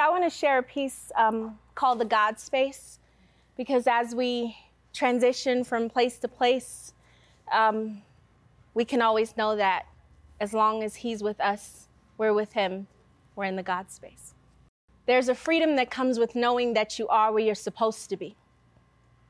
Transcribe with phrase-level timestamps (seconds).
[0.00, 2.98] I want to share a piece um, called The God Space
[3.56, 4.56] because as we
[4.94, 6.94] transition from place to place,
[7.52, 8.02] um,
[8.72, 9.86] we can always know that
[10.40, 12.86] as long as He's with us, we're with Him,
[13.36, 14.34] we're in the God space.
[15.06, 18.36] There's a freedom that comes with knowing that you are where you're supposed to be.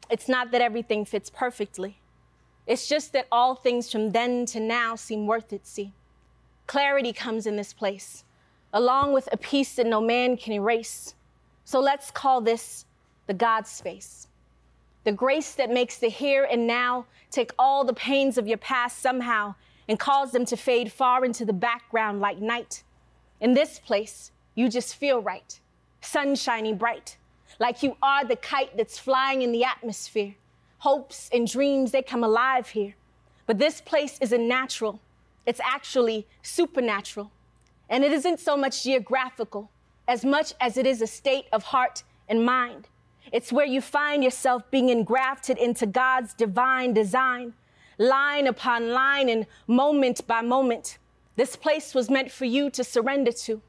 [0.08, 2.00] It's not that everything fits perfectly,
[2.66, 5.92] it's just that all things from then to now seem worth it, see.
[6.66, 8.22] Clarity comes in this place,
[8.72, 11.14] along with a peace that no man can erase.
[11.64, 12.84] So let's call this
[13.26, 14.28] the God space.
[15.04, 18.98] The grace that makes the here and now take all the pains of your past
[18.98, 19.54] somehow
[19.88, 22.82] and cause them to fade far into the background like night.
[23.40, 25.58] In this place, you just feel right,
[26.00, 27.16] sun shining bright,
[27.58, 30.34] like you are the kite that's flying in the atmosphere.
[30.78, 32.94] Hopes and dreams, they come alive here.
[33.46, 35.00] But this place isn't natural,
[35.46, 37.32] it's actually supernatural.
[37.90, 39.70] And it isn't so much geographical
[40.08, 42.88] as much as it is a state of heart and mind.
[43.32, 47.52] It's where you find yourself being engrafted into God's divine design,
[47.98, 50.98] line upon line and moment by moment.
[51.36, 53.60] This place was meant for you to surrender to.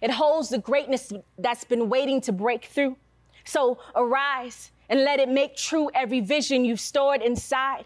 [0.00, 2.96] It holds the greatness that's been waiting to break through.
[3.44, 7.84] So arise and let it make true every vision you've stored inside.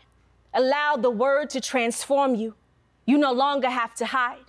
[0.54, 2.54] Allow the word to transform you.
[3.04, 4.45] You no longer have to hide,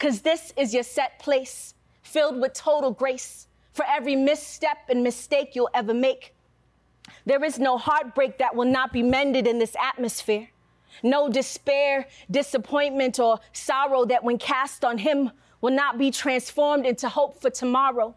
[0.00, 5.54] because this is your set place, filled with total grace for every misstep and mistake
[5.54, 6.34] you'll ever make.
[7.26, 10.48] There is no heartbreak that will not be mended in this atmosphere.
[11.02, 17.10] No despair, disappointment, or sorrow that, when cast on Him, will not be transformed into
[17.10, 18.14] hope for tomorrow.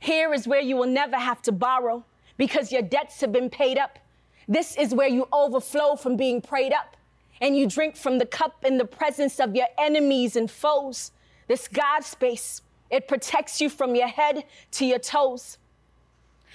[0.00, 2.06] Here is where you will never have to borrow
[2.38, 3.98] because your debts have been paid up.
[4.48, 6.96] This is where you overflow from being prayed up
[7.42, 11.12] and you drink from the cup in the presence of your enemies and foes.
[11.48, 15.58] This God space it protects you from your head to your toes.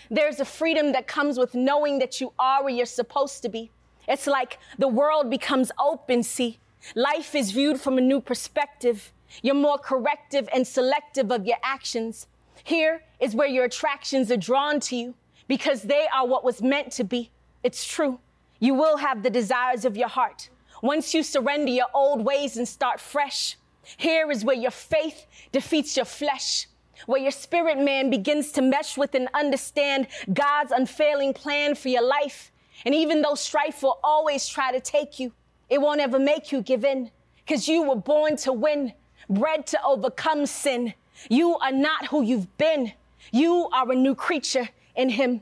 [0.09, 3.71] There's a freedom that comes with knowing that you are where you're supposed to be.
[4.07, 6.59] It's like the world becomes open, see.
[6.95, 9.13] Life is viewed from a new perspective.
[9.41, 12.27] You're more corrective and selective of your actions.
[12.63, 15.15] Here is where your attractions are drawn to you
[15.47, 17.31] because they are what was meant to be.
[17.63, 18.19] It's true.
[18.59, 20.49] You will have the desires of your heart.
[20.81, 23.55] Once you surrender your old ways and start fresh,
[23.97, 26.67] here is where your faith defeats your flesh,
[27.05, 32.03] where your spirit man begins to mesh with and understand God's unfailing plan for your
[32.03, 32.51] life.
[32.85, 35.33] And even though strife will always try to take you,
[35.69, 37.11] it won't ever make you give in
[37.45, 38.93] because you were born to win,
[39.29, 40.93] bred to overcome sin.
[41.29, 42.93] You are not who you've been.
[43.31, 45.41] You are a new creature in Him.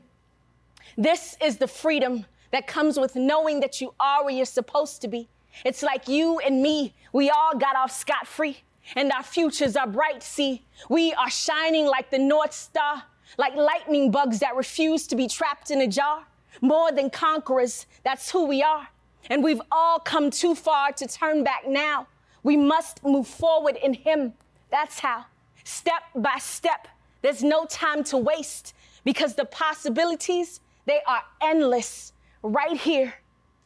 [0.96, 5.08] This is the freedom that comes with knowing that you are where you're supposed to
[5.08, 5.28] be.
[5.64, 8.62] It's like you and me, we all got off scot free,
[8.96, 10.22] and our futures are bright.
[10.22, 13.02] See, we are shining like the North Star,
[13.38, 16.24] like lightning bugs that refuse to be trapped in a jar.
[16.60, 18.88] More than conquerors, that's who we are.
[19.30, 22.08] And we've all come too far to turn back now.
[22.42, 24.34] We must move forward in Him.
[24.70, 25.26] That's how.
[25.64, 26.88] Step by step.
[27.22, 28.74] There's no time to waste
[29.04, 33.14] because the possibilities, they are endless right here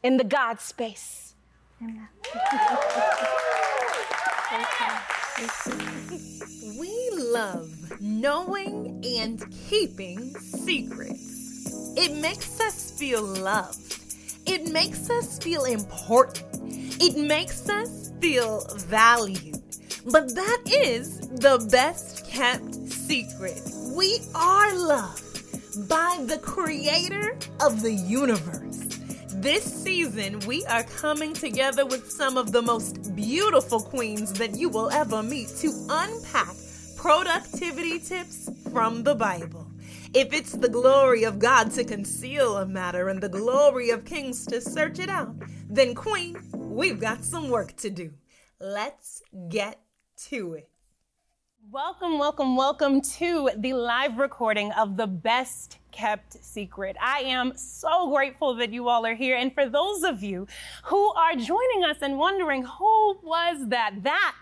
[0.03, 1.33] in the God space.
[1.79, 1.89] We
[7.15, 11.93] love knowing and keeping secrets.
[11.95, 13.99] It makes us feel loved.
[14.47, 16.47] It makes us feel important.
[16.99, 19.61] It makes us feel valued.
[20.11, 23.61] But that is the best kept secret.
[23.95, 28.66] We are loved by the creator of the universe.
[29.39, 34.67] This season, we are coming together with some of the most beautiful queens that you
[34.67, 36.55] will ever meet to unpack
[36.95, 39.67] productivity tips from the Bible.
[40.15, 44.43] If it's the glory of God to conceal a matter and the glory of kings
[44.47, 45.35] to search it out,
[45.69, 48.13] then, Queen, we've got some work to do.
[48.59, 49.79] Let's get
[50.29, 50.69] to it.
[51.69, 56.95] Welcome, welcome, welcome to the live recording of the best kept secret.
[57.01, 59.35] I am so grateful that you all are here.
[59.35, 60.47] And for those of you
[60.83, 64.37] who are joining us and wondering who was that, that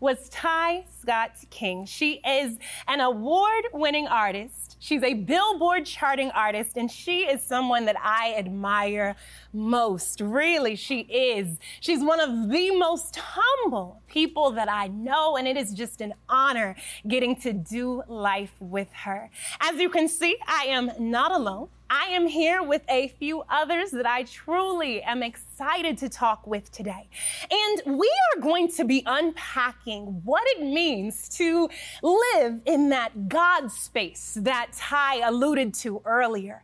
[0.00, 1.84] was Ty Scott King.
[1.84, 7.84] She is an award winning artist She's a Billboard charting artist, and she is someone
[7.86, 9.16] that I admire
[9.52, 10.20] most.
[10.20, 11.58] Really, she is.
[11.80, 16.14] She's one of the most humble people that I know, and it is just an
[16.28, 16.76] honor
[17.06, 19.30] getting to do life with her.
[19.60, 21.68] As you can see, I am not alone.
[21.90, 26.70] I am here with a few others that I truly am excited to talk with
[26.70, 27.08] today.
[27.50, 31.70] And we are going to be unpacking what it means to
[32.02, 36.62] live in that God space that Ty alluded to earlier.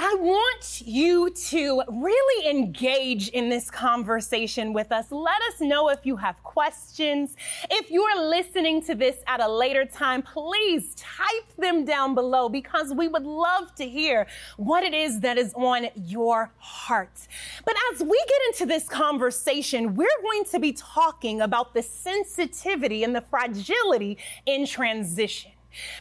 [0.00, 5.10] I want you to really engage in this conversation with us.
[5.10, 7.34] Let us know if you have questions.
[7.68, 12.48] If you are listening to this at a later time, please type them down below
[12.48, 17.26] because we would love to hear what it is that is on your heart.
[17.64, 23.02] But as we get into this conversation, we're going to be talking about the sensitivity
[23.02, 25.50] and the fragility in transition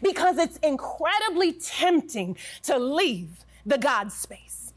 [0.04, 4.74] because it's incredibly tempting to leave the God space.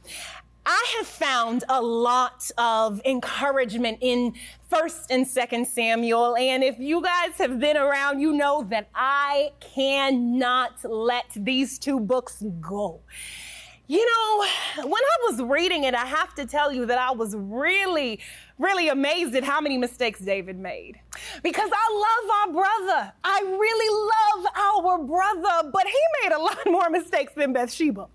[0.67, 4.35] I have found a lot of encouragement in
[4.69, 9.53] First and Second Samuel, and if you guys have been around, you know that I
[9.61, 13.01] cannot let these two books go.
[13.91, 17.35] You know, when I was reading it, I have to tell you that I was
[17.35, 18.21] really,
[18.57, 21.01] really amazed at how many mistakes David made.
[21.43, 23.13] Because I love our brother.
[23.25, 28.07] I really love our brother, but he made a lot more mistakes than Bathsheba.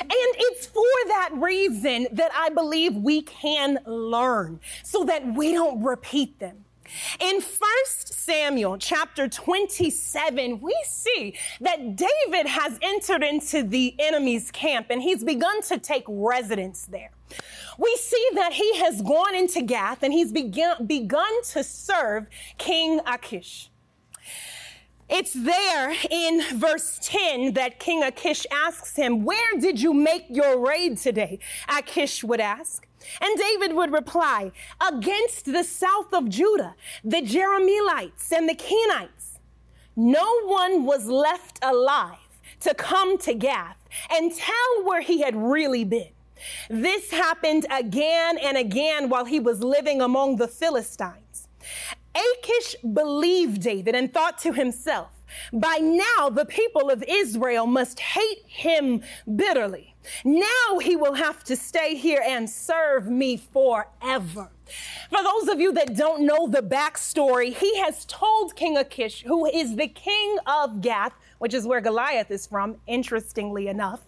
[0.00, 5.82] And it's for that reason that I believe we can learn so that we don't
[5.82, 6.61] repeat them.
[7.20, 7.42] In 1
[7.86, 15.24] Samuel chapter 27, we see that David has entered into the enemy's camp and he's
[15.24, 17.10] begun to take residence there.
[17.78, 22.28] We see that he has gone into Gath and he's begun, begun to serve
[22.58, 23.70] King Achish.
[25.08, 30.58] It's there in verse 10 that King Achish asks him, Where did you make your
[30.66, 31.38] raid today?
[31.68, 32.86] Achish would ask.
[33.20, 39.38] And David would reply, Against the south of Judah, the Jerahmeelites and the Kenites.
[39.96, 42.18] No one was left alive
[42.60, 43.76] to come to Gath
[44.10, 46.08] and tell where he had really been.
[46.68, 51.48] This happened again and again while he was living among the Philistines.
[52.14, 55.10] Achish believed David and thought to himself,
[55.52, 59.02] by now the people of Israel must hate him
[59.36, 59.94] bitterly.
[60.24, 64.50] Now he will have to stay here and serve me forever.
[65.10, 69.46] For those of you that don't know the backstory, he has told King Achish, who
[69.46, 74.00] is the king of Gath, which is where Goliath is from, interestingly enough,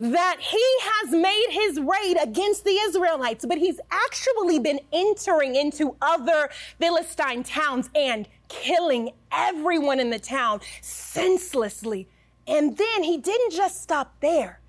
[0.00, 5.96] that he has made his raid against the Israelites, but he's actually been entering into
[6.02, 12.08] other Philistine towns and killing everyone in the town senselessly.
[12.46, 14.60] And then he didn't just stop there.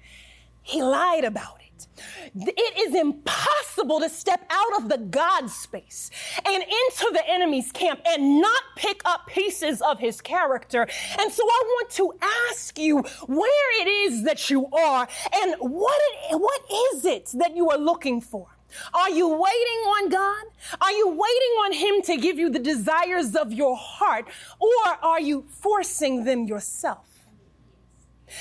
[0.62, 1.88] He lied about it.
[2.36, 6.10] It is impossible to step out of the God space
[6.46, 10.88] and into the enemy's camp and not pick up pieces of his character.
[11.20, 12.14] And so I want to
[12.50, 16.02] ask you where it is that you are and what,
[16.32, 16.62] it, what
[16.96, 18.48] is it that you are looking for?
[18.94, 20.46] Are you waiting on God?
[20.82, 24.28] Are you waiting on Him to give you the desires of your heart?
[24.60, 24.70] Or
[25.02, 27.08] are you forcing them yourself?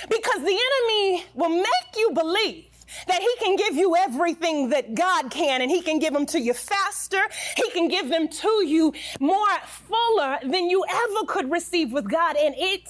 [0.08, 2.66] Because the enemy will make you believe
[3.06, 6.40] that he can give you everything that God can, and he can give them to
[6.40, 7.22] you faster.
[7.56, 12.36] He can give them to you more fuller than you ever could receive with God,
[12.36, 12.88] and it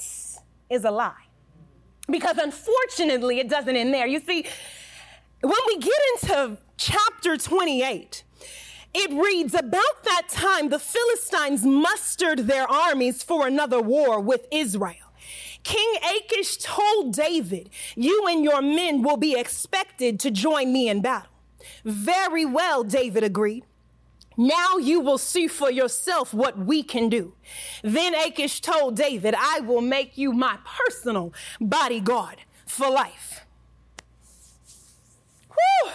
[0.69, 1.13] is a lie.
[2.09, 4.07] Because unfortunately, it doesn't end there.
[4.07, 4.45] You see,
[5.41, 8.23] when we get into chapter 28,
[8.93, 14.95] it reads About that time, the Philistines mustered their armies for another war with Israel.
[15.63, 21.01] King Achish told David, You and your men will be expected to join me in
[21.01, 21.31] battle.
[21.85, 23.63] Very well, David agreed.
[24.35, 27.33] Now you will see for yourself what we can do.
[27.83, 33.45] Then Achish told David, I will make you my personal bodyguard for life.
[35.47, 35.91] Whew.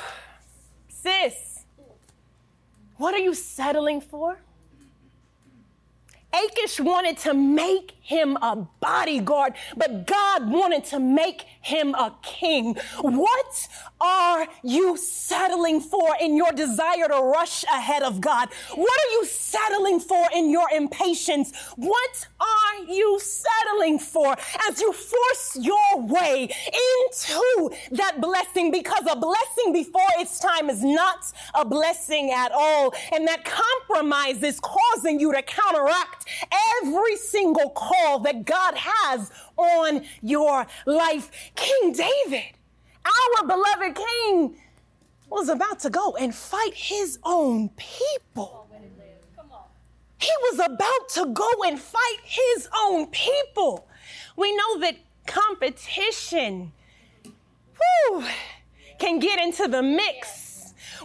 [1.03, 1.65] Sis,
[2.97, 4.41] what are you settling for?
[6.33, 12.75] Achish wanted to make him a bodyguard, but God wanted to make him a king.
[13.01, 13.69] What
[14.01, 18.49] are you settling for in your desire to rush ahead of God?
[18.75, 21.53] What are you settling for in your impatience?
[21.77, 24.35] What are you settling for
[24.69, 28.71] as you force your way into that blessing?
[28.71, 32.95] Because a blessing before its time is not a blessing at all.
[33.13, 36.18] And that compromise is causing you to counteract
[36.83, 41.31] every single call that God has on your life.
[41.55, 42.53] King David,
[43.05, 44.57] our beloved king,
[45.31, 48.67] was about to go and fight his own people.
[50.21, 53.87] He was about to go and fight his own people.
[54.37, 56.73] We know that competition
[57.77, 58.25] whew,
[58.99, 60.48] can get into the mix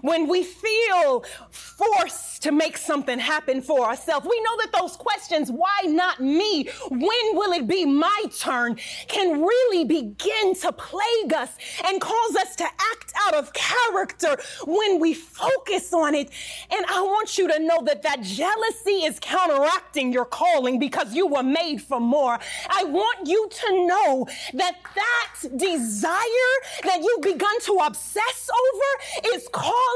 [0.03, 4.27] when we feel forced to make something happen for ourselves.
[4.29, 6.67] We know that those questions, why not me?
[6.89, 8.75] When will it be my turn?
[9.07, 11.51] Can really begin to plague us
[11.85, 16.29] and cause us to act out of character when we focus on it.
[16.69, 21.27] And I want you to know that that jealousy is counteracting your calling because you
[21.27, 22.37] were made for more.
[22.69, 29.47] I want you to know that that desire that you've begun to obsess over is
[29.53, 29.92] causing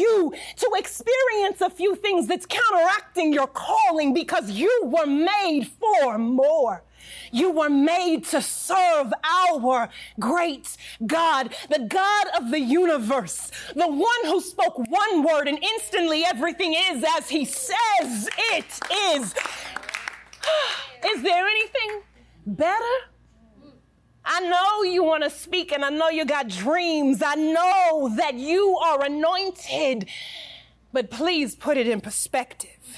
[0.00, 6.18] you to experience a few things that's counteracting your calling because you were made for
[6.18, 6.82] more.
[7.32, 14.24] You were made to serve our great God, the God of the universe, the one
[14.24, 18.80] who spoke one word and instantly everything is as he says it
[19.14, 19.34] is.
[21.02, 22.02] Is there anything
[22.46, 23.09] better?
[24.24, 27.22] I know you want to speak and I know you got dreams.
[27.24, 30.08] I know that you are anointed.
[30.92, 32.96] But please put it in perspective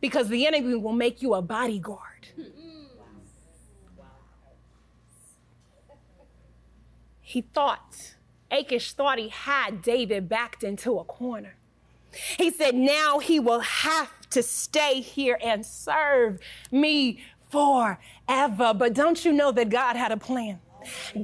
[0.00, 2.28] because the enemy will make you a bodyguard.
[7.20, 8.14] He thought,
[8.50, 11.56] Achish thought he had David backed into a corner.
[12.38, 16.38] He said, now he will have to stay here and serve
[16.70, 17.20] me
[18.26, 18.74] forever.
[18.74, 20.60] But don't you know that God had a plan?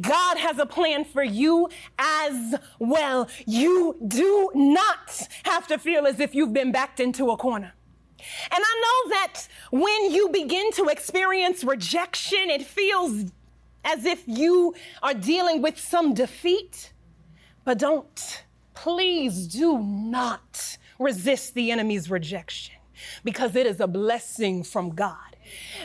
[0.01, 3.29] God has a plan for you as well.
[3.47, 7.75] You do not have to feel as if you've been backed into a corner.
[8.51, 13.33] And I know that when you begin to experience rejection, it feels
[13.85, 16.93] as if you are dealing with some defeat.
[17.65, 22.77] But don't, please do not resist the enemy's rejection
[23.25, 25.30] because it is a blessing from God.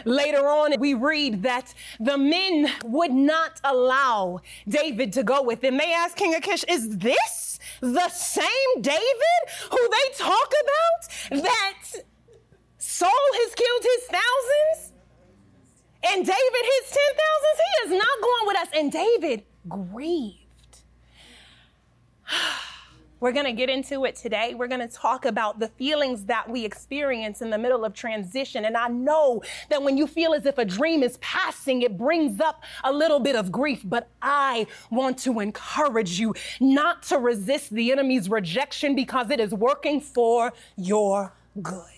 [0.05, 5.77] Later on, we read that the men would not allow David to go with them.
[5.77, 9.41] They asked King Achish, Is this the same David
[9.71, 11.83] who they talk about that
[12.77, 14.93] Saul has killed his thousands?
[16.07, 17.59] And David his ten thousands?
[17.65, 18.67] He is not going with us.
[18.75, 20.45] And David grieved.
[23.19, 24.53] We're going to get into it today.
[24.53, 28.65] We're going to talk about the feelings that we experience in the middle of transition.
[28.65, 32.41] And I know that when you feel as if a dream is passing, it brings
[32.41, 33.81] up a little bit of grief.
[33.85, 39.53] But I want to encourage you not to resist the enemy's rejection because it is
[39.53, 41.94] working for your good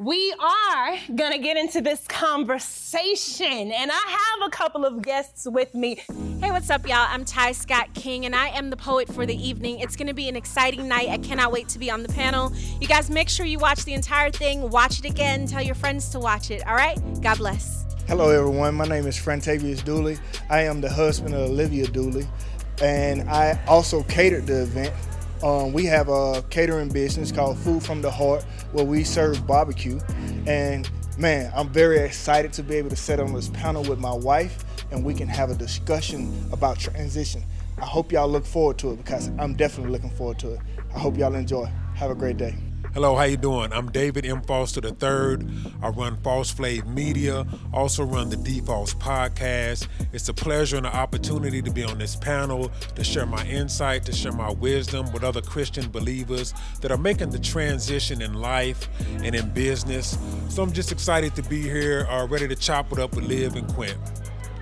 [0.00, 5.46] we are going to get into this conversation, and I have a couple of guests
[5.46, 5.96] with me.
[6.40, 7.06] Hey, what's up, y'all?
[7.06, 9.78] I'm Ty Scott King, and I am the poet for the evening.
[9.80, 11.10] It's going to be an exciting night.
[11.10, 12.50] I cannot wait to be on the panel.
[12.80, 16.08] You guys make sure you watch the entire thing, watch it again, tell your friends
[16.12, 16.98] to watch it, all right?
[17.20, 17.84] God bless.
[18.08, 18.76] Hello, everyone.
[18.76, 20.16] My name is Frantavius Dooley.
[20.48, 22.26] I am the husband of Olivia Dooley,
[22.80, 24.94] and I also catered the event
[25.42, 29.98] um, we have a catering business called Food from the Heart where we serve barbecue.
[30.46, 34.12] And man, I'm very excited to be able to sit on this panel with my
[34.12, 37.42] wife and we can have a discussion about transition.
[37.78, 40.60] I hope y'all look forward to it because I'm definitely looking forward to it.
[40.94, 41.70] I hope y'all enjoy.
[41.94, 42.56] Have a great day.
[42.92, 43.72] Hello, how you doing?
[43.72, 44.42] I'm David M.
[44.42, 45.46] Foster III.
[45.80, 49.86] I run False Flave Media, also run the D-False podcast.
[50.12, 54.04] It's a pleasure and an opportunity to be on this panel, to share my insight,
[54.06, 58.88] to share my wisdom with other Christian believers that are making the transition in life
[59.22, 60.18] and in business.
[60.48, 63.54] So I'm just excited to be here, uh, ready to chop it up with Liv
[63.54, 63.98] and Quint.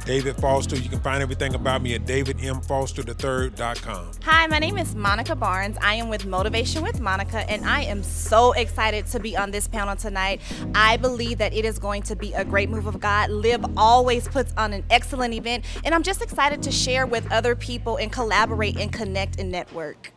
[0.08, 0.74] David Foster.
[0.74, 4.10] You can find everything about me at davidmfoster3.com.
[4.22, 5.76] Hi, my name is Monica Barnes.
[5.82, 9.68] I am with Motivation with Monica, and I am so excited to be on this
[9.68, 10.40] panel tonight.
[10.74, 13.28] I believe that it is going to be a great move of God.
[13.28, 17.54] Liv always puts on an excellent event, and I'm just excited to share with other
[17.54, 20.14] people and collaborate and connect and network.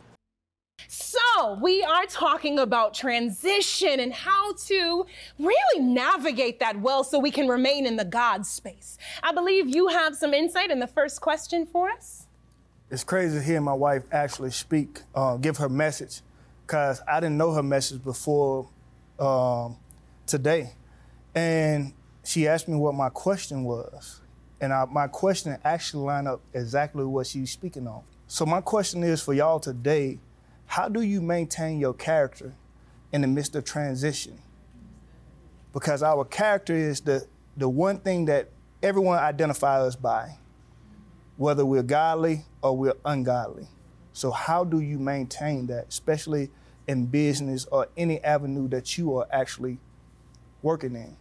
[0.88, 5.06] So, we are talking about transition and how to
[5.38, 8.98] really navigate that well so we can remain in the God space.
[9.22, 12.26] I believe you have some insight in the first question for us.
[12.90, 16.20] It's crazy to hear my wife actually speak, uh, give her message,
[16.66, 18.68] because I didn't know her message before
[19.18, 19.76] um,
[20.26, 20.74] today.
[21.34, 24.20] And she asked me what my question was.
[24.60, 28.02] And I, my question actually lined up exactly what she's speaking on.
[28.26, 30.18] So, my question is for y'all today
[30.72, 32.54] how do you maintain your character
[33.12, 34.38] in the midst of transition?
[35.74, 37.26] Because our character is the,
[37.58, 38.48] the one thing that
[38.82, 40.38] everyone identifies us by,
[41.36, 43.68] whether we're godly or we're ungodly.
[44.14, 46.48] So, how do you maintain that, especially
[46.88, 49.78] in business or any avenue that you are actually
[50.62, 51.18] working in?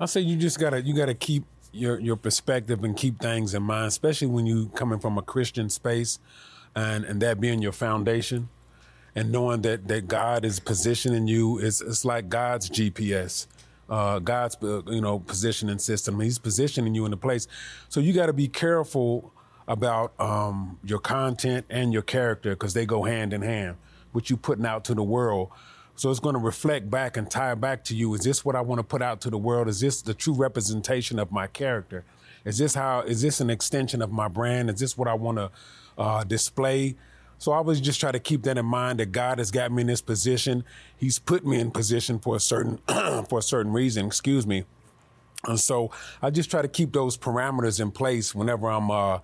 [0.00, 3.62] I say you just gotta you gotta keep your your perspective and keep things in
[3.62, 6.18] mind, especially when you coming from a Christian space,
[6.74, 8.48] and and that being your foundation,
[9.14, 11.58] and knowing that that God is positioning you.
[11.58, 13.46] It's it's like God's GPS.
[13.88, 16.20] Uh, God's uh, you know positioning system.
[16.20, 17.46] He's positioning you in a place,
[17.88, 19.32] so you got to be careful
[19.66, 23.76] about um, your content and your character because they go hand in hand.
[24.12, 25.50] What you putting out to the world
[25.96, 28.14] so it's going to reflect back and tie back to you.
[28.14, 29.68] Is this what I want to put out to the world?
[29.68, 32.04] Is this the true representation of my character?
[32.44, 33.00] Is this how?
[33.00, 34.70] Is this an extension of my brand?
[34.70, 35.50] Is this what I want to
[35.96, 36.96] uh, display?
[37.38, 39.82] So I always just try to keep that in mind that God has got me
[39.82, 40.64] in this position.
[40.96, 42.78] He's put me in position for a certain
[43.28, 44.06] for a certain reason.
[44.06, 44.64] Excuse me.
[45.46, 45.90] And so
[46.22, 48.90] I just try to keep those parameters in place whenever I'm.
[48.90, 49.18] Uh,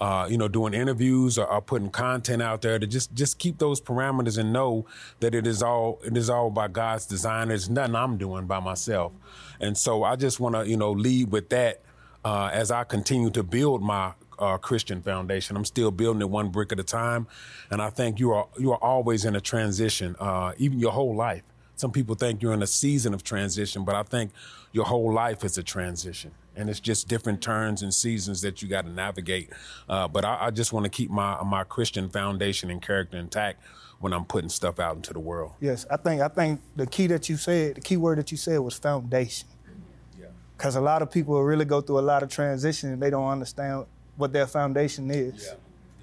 [0.00, 3.58] uh, you know, doing interviews or, or, putting content out there to just just keep
[3.58, 4.86] those parameters and know
[5.18, 7.50] that it is all it is all by God's design.
[7.50, 9.12] It's nothing I'm doing by myself,
[9.58, 11.82] and so I just want to you know lead with that
[12.24, 15.56] uh, as I continue to build my uh, Christian foundation.
[15.56, 17.26] I'm still building it one brick at a time,
[17.70, 21.14] and I think you are you are always in a transition, uh, even your whole
[21.14, 21.42] life.
[21.76, 24.32] Some people think you're in a season of transition, but I think
[24.72, 28.68] your whole life is a transition and it's just different turns and seasons that you
[28.68, 29.50] got to navigate.
[29.88, 33.62] Uh, but I, I just want to keep my my Christian foundation and character intact
[34.00, 35.52] when I'm putting stuff out into the world.
[35.60, 38.36] Yes, I think I think the key that you said, the key word that you
[38.36, 39.48] said was foundation.
[40.56, 43.28] Because a lot of people really go through a lot of transition and they don't
[43.28, 43.86] understand
[44.18, 45.46] what their foundation is.
[45.46, 45.54] Yeah.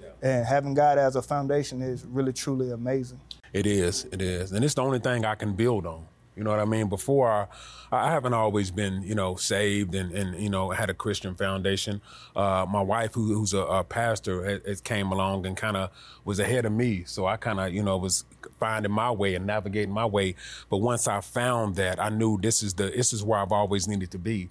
[0.01, 0.29] Yeah.
[0.37, 3.19] And having God as a foundation is really truly amazing.
[3.53, 6.05] It is, it is, and it's the only thing I can build on.
[6.35, 6.89] You know what I mean?
[6.89, 7.47] Before I,
[7.91, 12.01] I haven't always been, you know, saved and, and you know had a Christian foundation.
[12.35, 15.91] Uh, my wife, who, who's a, a pastor, it, it came along and kind of
[16.25, 17.03] was ahead of me.
[17.05, 18.25] So I kind of, you know, was
[18.59, 20.35] finding my way and navigating my way.
[20.69, 23.87] But once I found that, I knew this is the this is where I've always
[23.87, 24.49] needed to be.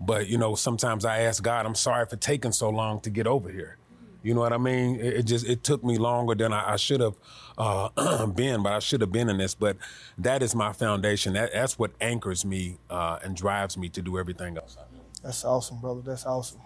[0.00, 3.26] But you know, sometimes I ask God, I'm sorry for taking so long to get
[3.26, 3.78] over here.
[4.22, 4.96] You know what I mean?
[4.96, 7.14] It, it just it took me longer than I, I should have
[7.56, 9.54] uh, been, but I should have been in this.
[9.54, 9.76] But
[10.18, 11.34] that is my foundation.
[11.34, 14.76] That, that's what anchors me uh, and drives me to do everything else.
[15.22, 16.02] That's awesome, brother.
[16.04, 16.60] That's awesome.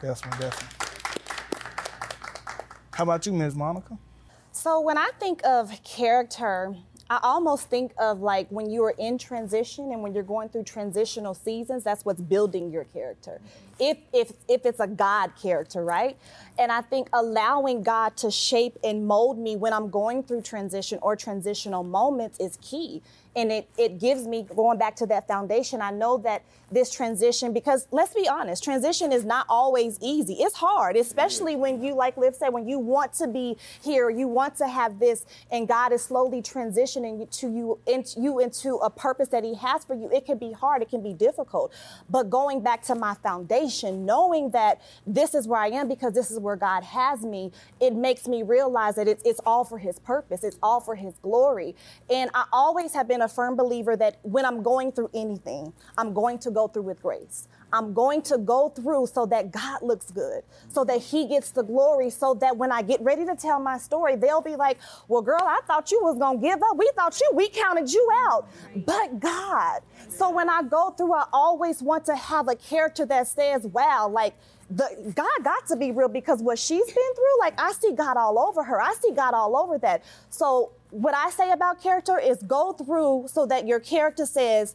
[0.00, 0.88] Definitely, definitely.
[2.92, 3.54] How about you, Ms.
[3.54, 3.98] Monica?
[4.50, 6.74] So when I think of character,
[7.10, 10.64] I almost think of like when you are in transition and when you're going through
[10.64, 13.40] transitional seasons, that's what's building your character.
[13.78, 16.16] If if if it's a God character, right?
[16.58, 20.98] And I think allowing God to shape and mold me when I'm going through transition
[21.02, 23.02] or transitional moments is key.
[23.36, 27.52] And it, it gives me going back to that foundation i know that this transition
[27.52, 30.34] because let's be honest transition is not always easy.
[30.40, 34.26] It's hard especially when you like liv said when you want to be here you
[34.26, 38.90] want to have this and god is slowly transitioning to you into you into a
[38.90, 40.10] purpose that he has for you.
[40.10, 41.72] It can be hard it can be difficult.
[42.10, 43.67] But going back to my foundation
[44.06, 47.50] knowing that this is where i am because this is where god has me
[47.80, 51.16] it makes me realize that it's, it's all for his purpose it's all for his
[51.22, 51.74] glory
[52.10, 56.12] and i always have been a firm believer that when I'm going through anything, I'm
[56.14, 57.48] going to go through with grace.
[57.72, 61.62] I'm going to go through so that God looks good, so that He gets the
[61.62, 64.78] glory, so that when I get ready to tell my story, they'll be like,
[65.08, 66.76] Well, girl, I thought you was gonna give up.
[66.76, 68.48] We thought you, we counted you out.
[68.86, 69.82] But God.
[70.08, 74.08] So when I go through, I always want to have a character that says, Wow,
[74.08, 74.34] like
[74.68, 78.16] the God got to be real because what she's been through, like I see God
[78.16, 78.80] all over her.
[78.80, 80.04] I see God all over that.
[80.30, 84.74] So what I say about character is go through so that your character says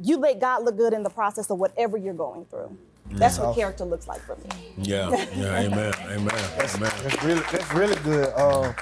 [0.00, 2.76] you make God look good in the process of whatever you're going through.
[3.10, 4.72] That's what character looks like for me.
[4.78, 6.92] Yeah, yeah, amen, amen, that's, amen.
[7.02, 8.32] That's really, that's really good.
[8.34, 8.72] Uh,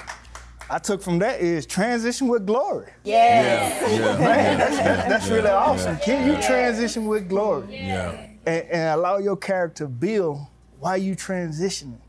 [0.69, 2.91] I took from that is transition with glory.
[3.03, 3.91] Yes.
[3.91, 5.97] Yeah, yeah, Man, that's, that's, that's really awesome.
[5.97, 7.67] Can you transition with glory?
[7.75, 8.29] Yeah.
[8.47, 10.39] And, and allow your character build
[10.79, 11.99] while you transitioning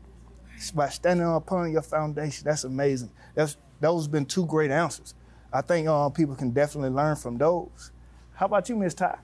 [0.73, 2.45] by standing upon your foundation.
[2.45, 3.11] That's amazing.
[3.35, 5.13] That's those have been two great answers.
[5.53, 7.91] I think uh, people can definitely learn from those.
[8.37, 9.17] How about you, Miss Ty?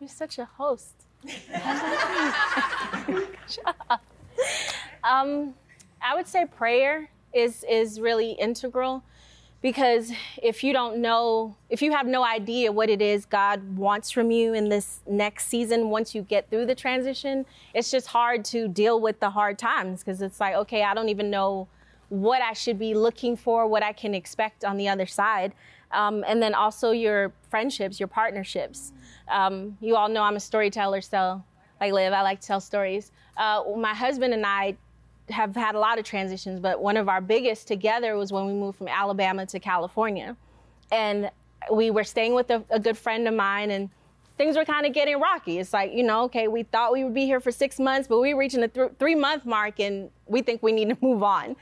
[0.00, 0.94] You're such a host.
[5.04, 5.54] Um,
[6.00, 9.02] I would say prayer is is really integral
[9.60, 14.12] because if you don't know, if you have no idea what it is God wants
[14.12, 18.44] from you in this next season, once you get through the transition, it's just hard
[18.46, 21.66] to deal with the hard times because it's like, okay, I don't even know
[22.08, 25.52] what I should be looking for, what I can expect on the other side.
[25.92, 28.92] Um, and then also your friendships, your partnerships.
[29.28, 31.42] Um, you all know I'm a storyteller, so
[31.80, 33.12] like Liv, I like to tell stories.
[33.36, 34.76] Uh, my husband and I
[35.28, 38.52] have had a lot of transitions, but one of our biggest together was when we
[38.52, 40.36] moved from Alabama to California.
[40.90, 41.30] And
[41.70, 43.88] we were staying with a, a good friend of mine, and
[44.36, 45.58] things were kind of getting rocky.
[45.58, 48.20] It's like, you know, okay, we thought we would be here for six months, but
[48.20, 51.22] we are reaching the th- three month mark and we think we need to move
[51.22, 51.56] on.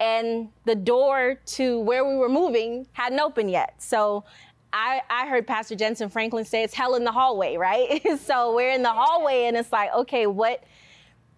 [0.00, 3.74] And the door to where we were moving hadn't opened yet.
[3.78, 4.24] So
[4.72, 8.02] I, I heard Pastor Jentezen Franklin say it's hell in the hallway, right?
[8.20, 10.64] so we're in the hallway and it's like, okay, what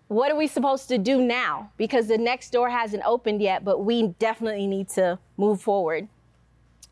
[0.09, 1.71] what are we supposed to do now?
[1.77, 6.07] Because the next door hasn't opened yet, but we definitely need to move forward.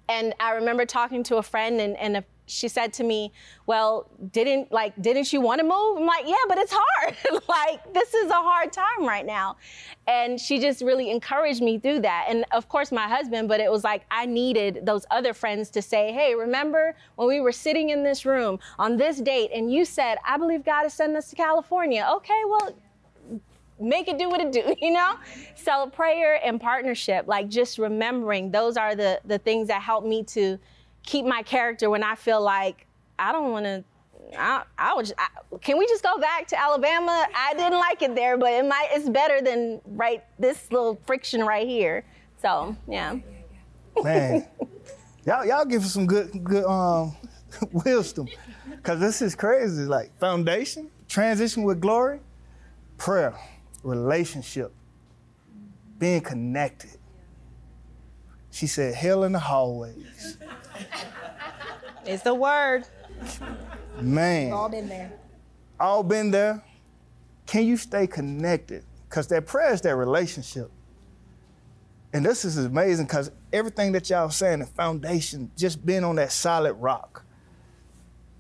[0.09, 3.33] And I remember talking to a friend and, and a, she said to me,
[3.67, 7.17] "Well, didn't like didn't you want to move?" I'm like, "Yeah, but it's hard.
[7.49, 9.57] like this is a hard time right now."
[10.07, 12.27] And she just really encouraged me through that.
[12.29, 15.83] And of course, my husband, but it was like I needed those other friends to
[15.83, 19.85] say, "Hey, remember when we were sitting in this room on this date and you
[19.85, 22.75] said, "I believe God is sending us to California." Okay, well,
[23.81, 25.15] make it do what it do, you know?
[25.55, 30.23] So prayer and partnership, like just remembering those are the the things that help me
[30.25, 30.59] to
[31.05, 32.87] keep my character when I feel like
[33.19, 33.85] I don't want to.
[34.37, 35.07] I, I would.
[35.07, 37.27] Just, I, can we just go back to Alabama?
[37.35, 38.89] I didn't like it there, but it might.
[38.93, 42.05] It's better than right this little friction right here.
[42.43, 43.19] So yeah.
[44.03, 44.47] Man,
[45.27, 47.15] y'all y'all give us some good good um
[47.73, 48.29] wisdom,
[48.83, 49.85] cause this is crazy.
[49.85, 52.21] Like foundation, transition with glory,
[52.99, 53.39] prayer,
[53.83, 54.73] relationship,
[55.99, 56.91] being connected.
[58.51, 60.39] She said, hell in the hallways.
[62.07, 62.85] It's the word.
[64.01, 64.53] Man.
[64.53, 65.13] All been there.
[65.81, 66.63] All been there.
[67.47, 68.85] Can you stay connected?
[69.09, 70.71] Because that prayer is that relationship.
[72.13, 76.31] And this is amazing because everything that y'all saying, the foundation, just being on that
[76.31, 77.25] solid rock,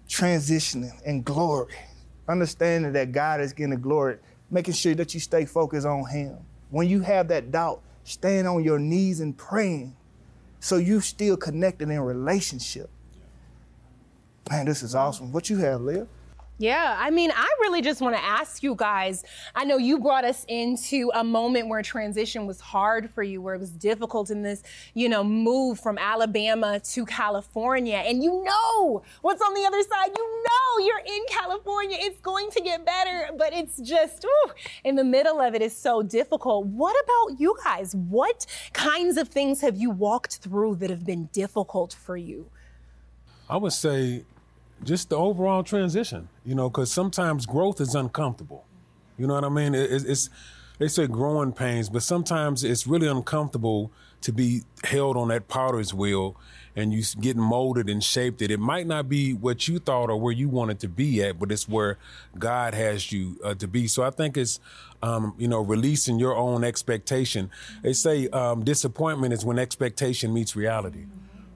[0.09, 1.75] transitioning in glory,
[2.29, 4.19] understanding that God is getting the glory,
[4.51, 6.37] making sure that you stay focused on Him.
[6.71, 9.97] When you have that doubt, staying on your knees and praying
[10.65, 12.89] so you still connected in relationship.
[14.51, 15.31] Man, this is awesome.
[15.31, 16.07] What you have, Leah?
[16.59, 19.25] Yeah, I mean, I really just want to ask you guys.
[19.57, 23.55] I know you brought us into a moment where transition was hard for you, where
[23.55, 24.63] it was difficult in this,
[24.95, 27.97] you know, move from Alabama to California.
[27.97, 30.13] And you know what's on the other side.
[30.17, 31.97] You know you're in California.
[32.01, 34.51] It's going to get better, but it's just, ooh,
[34.85, 36.67] in the middle of it is so difficult.
[36.67, 37.97] What about you guys?
[37.97, 42.49] What kinds of things have you walked through that have been difficult for you?
[43.51, 44.25] I would say
[44.83, 48.65] just the overall transition, you know, because sometimes growth is uncomfortable.
[49.17, 49.75] You know what I mean?
[49.75, 50.29] It, it's
[50.79, 55.95] they say growing pains, but sometimes it's really uncomfortable to be held on that potter's
[55.95, 56.37] wheel
[56.75, 58.51] and you getting molded and shaped it.
[58.51, 61.53] It might not be what you thought or where you wanted to be at, but
[61.53, 61.99] it's where
[62.37, 63.87] God has you uh, to be.
[63.87, 64.59] So I think it's,
[65.03, 67.51] um, you know, releasing your own expectation.
[67.83, 71.05] They say um, disappointment is when expectation meets reality.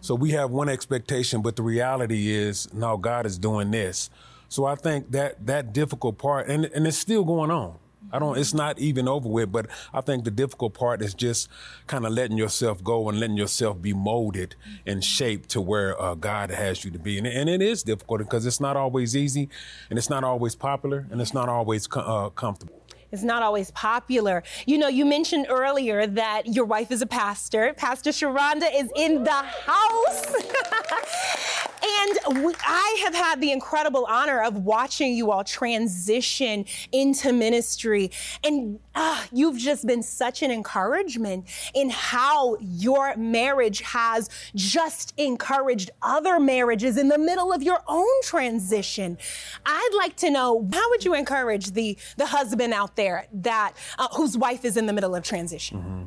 [0.00, 4.10] So we have one expectation, but the reality is, no, God is doing this.
[4.48, 7.78] So I think that that difficult part, and and it's still going on.
[8.10, 8.38] I don't.
[8.38, 9.52] It's not even over with.
[9.52, 11.48] But I think the difficult part is just
[11.86, 14.54] kind of letting yourself go and letting yourself be molded
[14.86, 17.18] and shaped to where uh, God has you to be.
[17.18, 19.48] And, and it is difficult because it's not always easy,
[19.90, 22.82] and it's not always popular, and it's not always uh, comfortable.
[23.10, 24.42] It's not always popular.
[24.66, 27.74] You know, you mentioned earlier that your wife is a pastor.
[27.76, 30.34] Pastor Sharonda is in the house.
[31.80, 38.10] And we, I have had the incredible honor of watching you all transition into ministry.
[38.42, 45.92] And uh, you've just been such an encouragement in how your marriage has just encouraged
[46.02, 49.16] other marriages in the middle of your own transition.
[49.64, 54.08] I'd like to know how would you encourage the, the husband out there that uh,
[54.16, 55.78] whose wife is in the middle of transition?
[55.78, 56.04] Mm-hmm.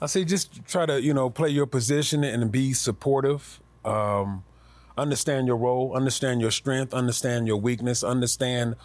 [0.00, 3.60] I say just try to, you know, play your position and be supportive.
[3.84, 4.44] Um,
[4.96, 8.76] understand your role, understand your strength, understand your weakness, understand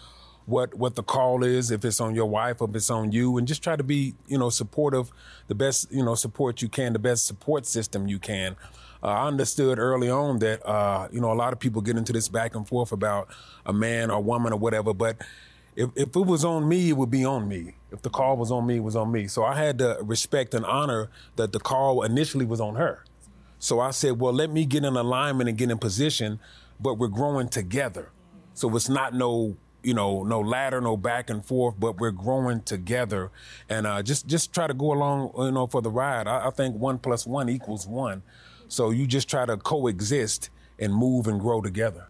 [0.50, 3.48] what what the call is, if it's on your wife, if it's on you, and
[3.48, 5.10] just try to be, you know, supportive,
[5.48, 8.56] the best, you know, support you can, the best support system you can.
[9.02, 12.12] Uh, I understood early on that, uh, you know, a lot of people get into
[12.12, 13.28] this back and forth about
[13.64, 15.16] a man or woman or whatever, but
[15.76, 17.76] if, if it was on me, it would be on me.
[17.92, 19.26] If the call was on me, it was on me.
[19.28, 23.04] So I had to respect and honor that the call initially was on her.
[23.58, 26.40] So I said, well, let me get in alignment and get in position,
[26.78, 28.10] but we're growing together.
[28.54, 32.62] So it's not no, you know, no ladder, no back and forth, but we're growing
[32.62, 33.30] together,
[33.68, 36.26] and uh, just just try to go along, you know, for the ride.
[36.26, 38.22] I, I think one plus one equals one.
[38.68, 42.09] So you just try to coexist and move and grow together.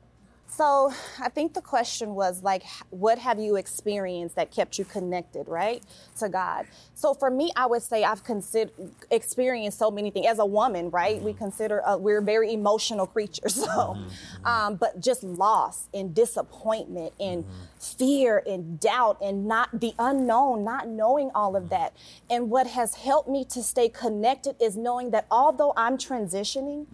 [0.60, 5.48] So I think the question was like, what have you experienced that kept you connected,
[5.48, 5.82] right,
[6.18, 6.66] to God?
[6.92, 8.70] So for me, I would say I've considered
[9.10, 10.26] experienced so many things.
[10.26, 11.44] As a woman, right, we mm-hmm.
[11.44, 13.54] consider uh, we're very emotional creatures.
[13.70, 14.46] So, mm-hmm.
[14.46, 17.96] um, but just loss and disappointment and mm-hmm.
[17.98, 21.94] fear and doubt and not the unknown, not knowing all of that.
[22.28, 26.86] And what has helped me to stay connected is knowing that although I'm transitioning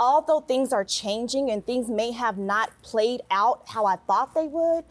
[0.00, 4.46] although things are changing and things may have not played out how I thought they
[4.46, 4.84] would,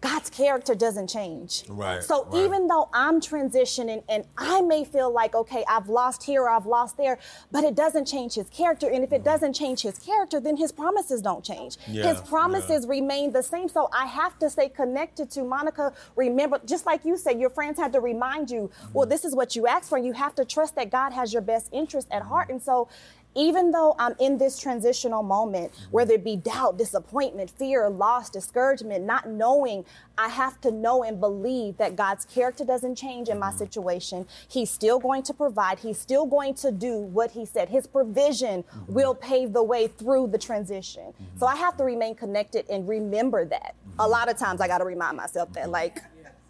[0.00, 1.64] God's character doesn't change.
[1.68, 2.42] Right, So right.
[2.42, 6.64] even though I'm transitioning and I may feel like, okay, I've lost here or I've
[6.64, 7.18] lost there,
[7.50, 8.88] but it doesn't change his character.
[8.88, 11.76] And if it doesn't change his character, then his promises don't change.
[11.86, 13.68] Yeah, his promises remain the same.
[13.68, 15.92] So I have to stay connected to Monica.
[16.16, 19.54] Remember, just like you said, your friends had to remind you, well, this is what
[19.54, 19.98] you asked for.
[19.98, 22.48] You have to trust that God has your best interest at heart.
[22.48, 22.88] And so
[23.34, 29.04] even though I'm in this transitional moment, whether it be doubt, disappointment, fear, loss, discouragement,
[29.04, 29.84] not knowing,
[30.18, 33.58] I have to know and believe that God's character doesn't change in my mm-hmm.
[33.58, 34.26] situation.
[34.48, 37.68] He's still going to provide, He's still going to do what He said.
[37.68, 38.92] His provision mm-hmm.
[38.92, 41.14] will pave the way through the transition.
[41.38, 41.56] So mm-hmm.
[41.56, 43.74] I have to remain connected and remember that.
[43.98, 45.98] A lot of times I got to remind myself that, like,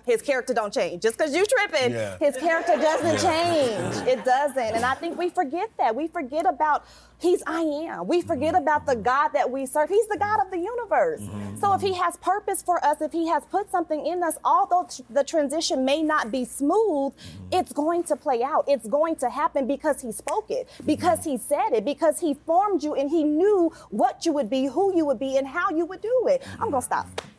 [0.05, 1.03] his character don't change.
[1.03, 2.17] Just because you tripping, Yeah.
[2.19, 4.09] his character doesn't change.
[4.09, 4.59] It doesn't.
[4.59, 5.95] And I think we forget that.
[5.95, 6.85] We forget about
[7.23, 8.07] he's I am.
[8.07, 8.63] We forget mm-hmm.
[8.63, 9.89] about the God that we serve.
[9.89, 11.21] He's the God of the universe.
[11.21, 11.57] Mm-hmm.
[11.57, 14.87] So if he has purpose for us, if he has put something in us, although
[14.91, 17.47] t- the transition may not be smooth, mm-hmm.
[17.53, 18.65] it's going to play out.
[18.67, 22.83] It's going to happen because he spoke it, because he said it, because he formed
[22.83, 25.87] you and he knew what you would be, who you would be, and how you
[25.87, 26.43] would do it.
[26.59, 27.07] I'm gonna stop.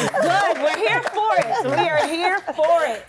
[0.00, 0.56] Good.
[0.62, 1.64] We're here for it.
[1.64, 3.06] We are here for it.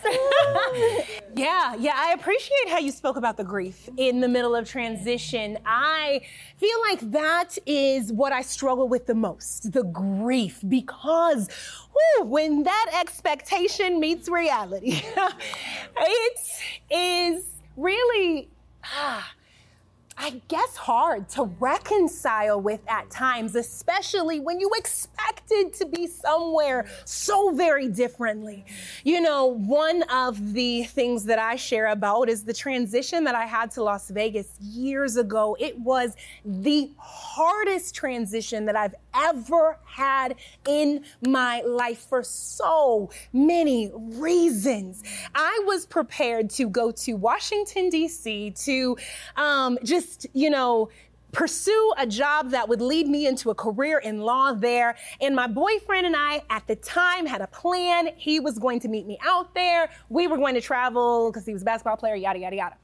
[1.35, 1.93] yeah, yeah.
[1.95, 5.59] I appreciate how you spoke about the grief in the middle of transition.
[5.63, 6.21] I
[6.57, 11.47] feel like that is what I struggle with the most the grief, because
[11.93, 15.03] whew, when that expectation meets reality,
[15.97, 16.39] it
[16.89, 17.45] is
[17.77, 18.49] really.
[18.83, 19.31] Ah,
[20.23, 26.85] I guess hard to reconcile with at times, especially when you expected to be somewhere
[27.05, 28.63] so very differently.
[29.03, 33.45] You know, one of the things that I share about is the transition that I
[33.45, 35.57] had to Las Vegas years ago.
[35.59, 40.35] It was the hardest transition that I've ever had
[40.67, 45.03] in my life for so many reasons.
[45.33, 48.97] I was prepared to go to Washington, D.C., to
[49.35, 50.89] um, just, you know,
[51.31, 54.95] pursue a job that would lead me into a career in law there.
[55.21, 58.09] And my boyfriend and I, at the time, had a plan.
[58.17, 59.89] He was going to meet me out there.
[60.09, 62.75] We were going to travel because he was a basketball player, yada, yada, yada.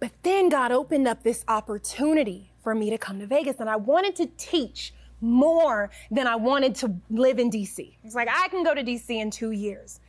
[0.00, 3.76] But then God opened up this opportunity for me to come to Vegas, and I
[3.76, 7.94] wanted to teach more than I wanted to live in DC.
[8.02, 10.00] It's like, I can go to DC in two years.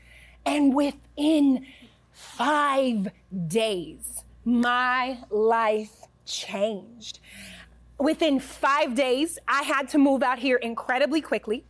[0.45, 1.65] And within
[2.11, 3.09] five
[3.47, 5.93] days, my life
[6.25, 7.19] changed.
[7.99, 11.65] Within five days, I had to move out here incredibly quickly.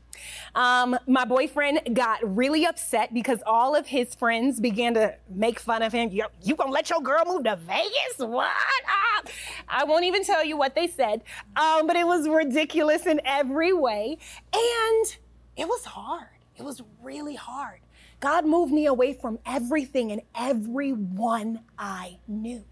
[0.56, 5.82] Um, my boyfriend got really upset because all of his friends began to make fun
[5.82, 6.12] of him.
[6.12, 8.18] You, you gonna let your girl move to Vegas?
[8.20, 8.52] What?
[8.88, 9.24] Ah.
[9.68, 11.24] I won't even tell you what they said,
[11.56, 14.18] um, but it was ridiculous in every way.
[14.54, 15.18] And
[15.58, 16.28] it was hard.
[16.56, 17.80] It was really hard.
[18.24, 22.64] God moved me away from everything and everyone I knew.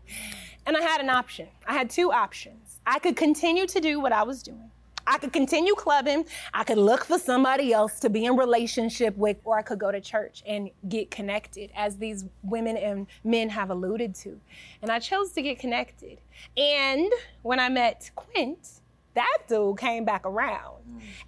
[0.65, 1.49] And I had an option.
[1.67, 2.79] I had two options.
[2.87, 4.71] I could continue to do what I was doing.
[5.05, 6.23] I could continue clubbing.
[6.53, 9.91] I could look for somebody else to be in relationship with, or I could go
[9.91, 14.39] to church and get connected, as these women and men have alluded to.
[14.81, 16.19] And I chose to get connected.
[16.55, 17.11] And
[17.41, 18.79] when I met Quint,
[19.15, 20.77] that dude came back around.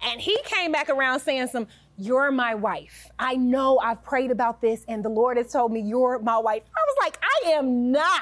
[0.02, 3.08] And he came back around saying some, you're my wife.
[3.18, 6.62] I know I've prayed about this and the Lord has told me you're my wife.
[6.74, 8.20] I was like, I am not.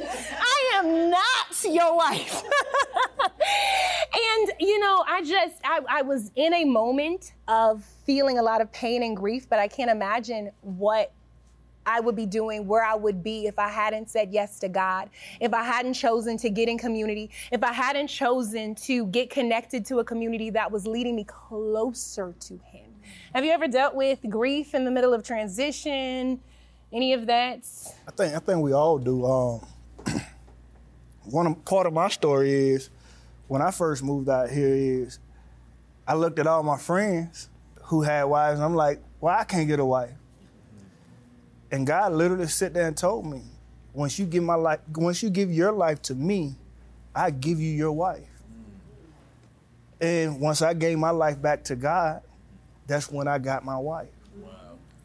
[0.00, 2.42] I am not your wife.
[3.30, 8.60] and you know, I just I, I was in a moment of feeling a lot
[8.60, 11.12] of pain and grief, but I can't imagine what
[11.86, 15.10] I would be doing, where I would be if I hadn't said yes to God,
[15.40, 19.84] if I hadn't chosen to get in community, if I hadn't chosen to get connected
[19.86, 22.91] to a community that was leading me closer to Him.
[23.34, 26.40] Have you ever dealt with grief in the middle of transition?
[26.92, 27.58] Any of that?
[28.06, 29.24] I think I think we all do.
[29.24, 29.60] Um,
[31.24, 32.90] one of, part of my story is
[33.48, 35.18] when I first moved out here is
[36.06, 37.48] I looked at all my friends
[37.84, 40.12] who had wives and I'm like, well, I can't get a wife.
[41.70, 43.42] And God literally sat there and told me,
[43.94, 46.54] once you give my life, once you give your life to me,
[47.14, 48.28] I give you your wife.
[50.00, 52.22] And once I gave my life back to God,
[52.86, 54.08] that's when I got my wife.
[54.40, 54.50] Wow.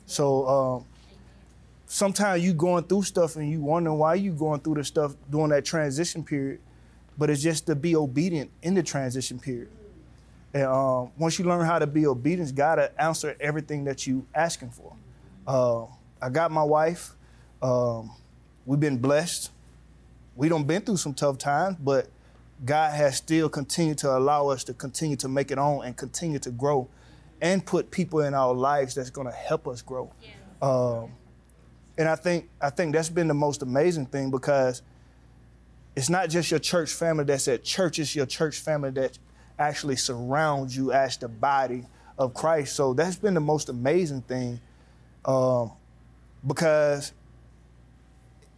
[0.05, 0.85] So um,
[1.85, 5.49] sometimes you going through stuff and you wonder why you going through the stuff during
[5.49, 6.59] that transition period,
[7.17, 9.69] but it's just to be obedient in the transition period.
[10.53, 14.25] And um, once you learn how to be obedient, God to answer everything that you
[14.33, 14.93] asking for.
[15.45, 15.85] Uh,
[16.21, 17.11] I got my wife.
[17.61, 18.11] Um,
[18.65, 19.51] we've been blessed.
[20.35, 22.07] We don't been through some tough times, but
[22.63, 26.39] God has still continued to allow us to continue to make it on and continue
[26.39, 26.87] to grow
[27.41, 30.11] and put people in our lives that's going to help us grow.
[30.21, 30.29] Yeah.
[30.61, 31.11] Um,
[31.97, 34.81] and I think I think that's been the most amazing thing because
[35.95, 39.17] it's not just your church family that's at church, it's your church family that
[39.57, 41.85] actually surrounds you as the body
[42.17, 42.75] of Christ.
[42.75, 44.59] So that's been the most amazing thing
[45.25, 45.71] um,
[46.45, 47.13] because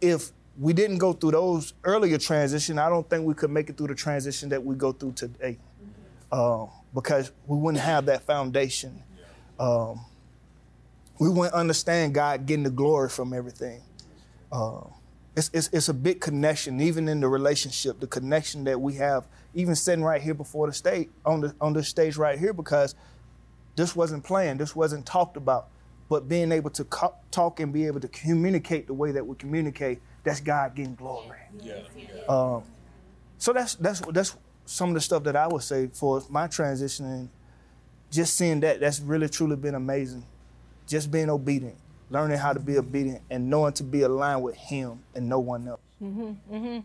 [0.00, 3.76] if we didn't go through those earlier transition, I don't think we could make it
[3.76, 5.58] through the transition that we go through today,
[6.32, 9.02] um, because we wouldn't have that foundation.
[9.58, 10.04] Um,
[11.18, 13.82] we wouldn't understand God getting the glory from everything.
[14.50, 14.80] Uh,
[15.36, 19.26] it's, it's, it's a big connection, even in the relationship, the connection that we have,
[19.54, 22.94] even sitting right here before the stage, on the on the stage right here, because
[23.76, 25.68] this wasn't planned, this wasn't talked about,
[26.08, 29.36] but being able to co- talk and be able to communicate the way that we
[29.36, 31.38] communicate that's God getting glory.
[31.62, 31.80] Yeah.
[32.28, 32.62] Um,
[33.38, 34.36] so that's that's that's
[34.70, 37.28] some of the stuff that I would say for my transition and
[38.08, 40.24] just seeing that that's really truly been amazing.
[40.86, 41.76] Just being obedient,
[42.08, 45.66] learning how to be obedient, and knowing to be aligned with Him and no one
[45.66, 45.80] else.
[46.00, 46.78] Mm-hmm, mm-hmm.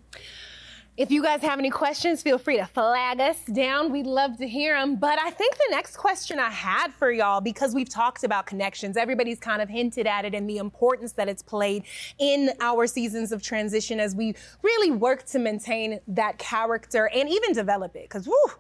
[0.98, 3.92] If you guys have any questions, feel free to flag us down.
[3.92, 4.96] We'd love to hear them.
[4.96, 8.96] But I think the next question I had for y'all, because we've talked about connections,
[8.96, 11.84] everybody's kind of hinted at it and the importance that it's played
[12.18, 17.52] in our seasons of transition as we really work to maintain that character and even
[17.52, 18.04] develop it.
[18.04, 18.54] Because, whoo,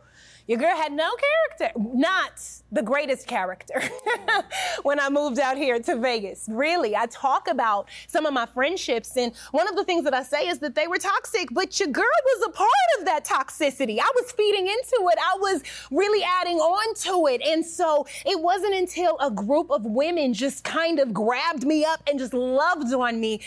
[0.47, 1.09] your girl had no
[1.57, 3.81] character, not the greatest character
[4.83, 6.47] when I moved out here to Vegas.
[6.47, 10.23] Really, I talk about some of my friendships, and one of the things that I
[10.23, 13.99] say is that they were toxic, but your girl was a part of that toxicity.
[13.99, 17.41] I was feeding into it, I was really adding on to it.
[17.41, 22.01] And so it wasn't until a group of women just kind of grabbed me up
[22.07, 23.41] and just loved on me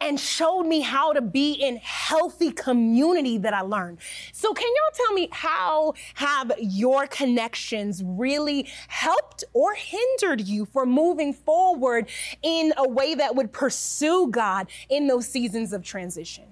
[0.00, 3.98] and showed me how to be in healthy community that I learned.
[4.32, 10.86] So can y'all tell me how have your connections really helped or hindered you for
[10.86, 12.08] moving forward
[12.42, 16.44] in a way that would pursue God in those seasons of transition?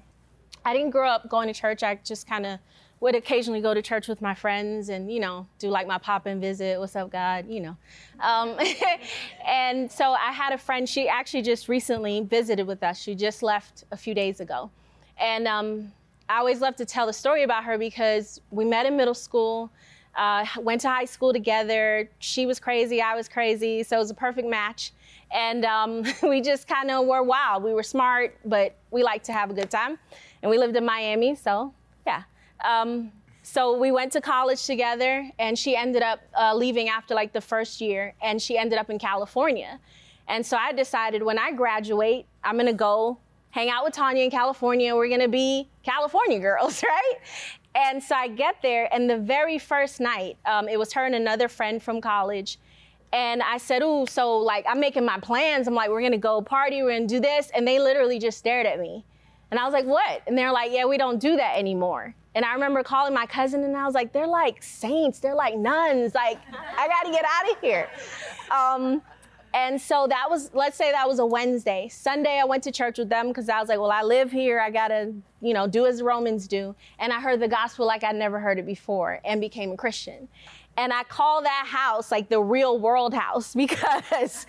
[0.64, 1.82] I didn't grow up going to church.
[1.82, 2.58] I just kind of
[3.00, 6.26] would occasionally go to church with my friends and you know do like my pop
[6.26, 7.46] in visit what's up god?
[7.48, 7.76] You know.
[8.20, 8.58] Um,
[9.46, 13.00] and so i had a friend she actually just recently visited with us.
[13.00, 14.70] She just left a few days ago.
[15.18, 15.92] And um,
[16.28, 19.70] i always love to tell the story about her because we met in middle school
[20.16, 22.10] uh, went to high school together.
[22.18, 24.92] She was crazy i was crazy so it was a perfect match.
[25.30, 27.62] And um, we just kind of were wild.
[27.62, 29.98] We were smart but we liked to have a good time.
[30.42, 31.72] And we lived in miami so
[32.04, 32.24] yeah
[32.64, 37.32] um, so we went to college together, and she ended up uh, leaving after like
[37.32, 39.80] the first year, and she ended up in California.
[40.28, 43.18] And so I decided when I graduate, I'm gonna go
[43.50, 44.94] hang out with Tanya in California.
[44.94, 47.14] We're gonna be California girls, right?
[47.74, 51.14] And so I get there, and the very first night, um, it was her and
[51.14, 52.58] another friend from college.
[53.12, 55.66] And I said, Ooh, so like I'm making my plans.
[55.66, 57.50] I'm like, we're gonna go party, we're gonna do this.
[57.54, 59.04] And they literally just stared at me.
[59.50, 60.22] And I was like, What?
[60.26, 62.14] And they're like, Yeah, we don't do that anymore.
[62.38, 65.56] And I remember calling my cousin and I was like, they're like saints, they're like
[65.56, 66.14] nuns.
[66.14, 66.38] Like,
[66.76, 67.88] I gotta get out of here.
[68.50, 69.02] Um,
[69.54, 71.88] and so that was, let's say that was a Wednesday.
[71.88, 74.60] Sunday, I went to church with them because I was like, well, I live here.
[74.60, 76.76] I gotta, you know, do as the Romans do.
[77.00, 80.28] And I heard the gospel like I'd never heard it before and became a Christian.
[80.78, 84.46] And I call that house like the real world house because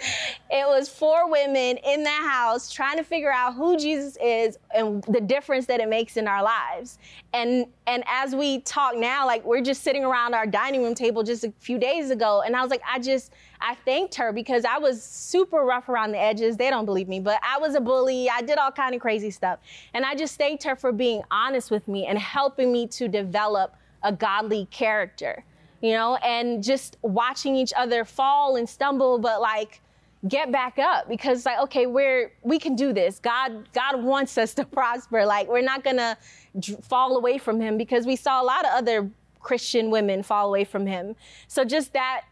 [0.51, 5.03] it was four women in that house trying to figure out who Jesus is and
[5.05, 6.99] the difference that it makes in our lives.
[7.33, 11.23] And and as we talk now, like we're just sitting around our dining room table
[11.23, 14.65] just a few days ago, and I was like, I just I thanked her because
[14.65, 16.57] I was super rough around the edges.
[16.57, 18.29] They don't believe me, but I was a bully.
[18.29, 19.57] I did all kind of crazy stuff.
[19.95, 23.75] And I just thanked her for being honest with me and helping me to develop
[24.03, 25.43] a godly character
[25.81, 29.81] you know, and just watching each other fall and stumble, but like
[30.27, 33.19] get back up because like okay we're we can do this.
[33.19, 35.25] God god wants us to prosper.
[35.25, 36.17] Like we're not gonna
[36.81, 39.09] fall away from him because we saw a lot of other
[39.39, 41.15] christian women fall away from him.
[41.47, 42.23] So just that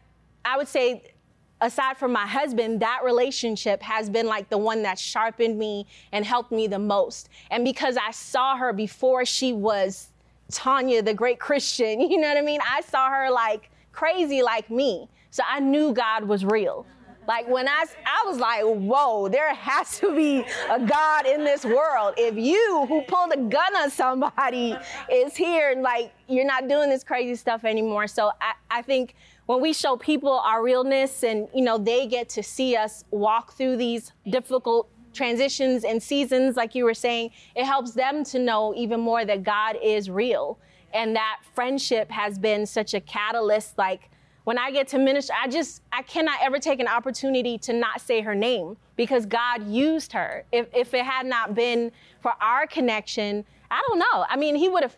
[0.44, 1.14] i would say
[1.60, 6.24] aside from my husband that relationship has been like the one that sharpened me and
[6.24, 7.30] helped me the most.
[7.50, 10.08] And because i saw her before she was
[10.50, 12.00] Tanya, the great Christian.
[12.08, 12.60] You know what I mean?
[12.66, 15.08] I saw her like crazy like me.
[15.30, 16.86] So I knew God was real.
[17.28, 21.62] Like when I, I was like, whoa, there has to be a God in this
[21.62, 22.14] world.
[22.16, 24.74] If you who pulled a gun on somebody
[25.12, 28.06] is here and like you're not doing this crazy stuff anymore.
[28.06, 32.30] So I, I think when we show people our realness and you know they get
[32.30, 34.88] to see us walk through these difficult
[35.18, 39.42] transitions and seasons, like you were saying, it helps them to know even more that
[39.42, 40.58] God is real
[40.94, 43.76] and that friendship has been such a catalyst.
[43.76, 44.10] Like
[44.44, 48.00] when I get to minister, I just, I cannot ever take an opportunity to not
[48.00, 50.44] say her name because God used her.
[50.52, 51.90] If, if it had not been
[52.20, 54.24] for our connection, I don't know.
[54.28, 54.96] I mean, he would have,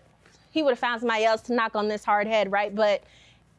[0.50, 2.74] he would have found somebody else to knock on this hard head, right?
[2.74, 3.04] But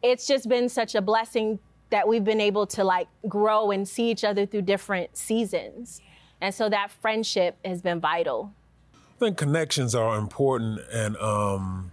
[0.04, 1.58] it's just been such a blessing
[1.90, 6.02] that we've been able to like grow and see each other through different seasons.
[6.42, 8.52] And so that friendship has been vital.
[8.94, 11.92] I think connections are important, and um,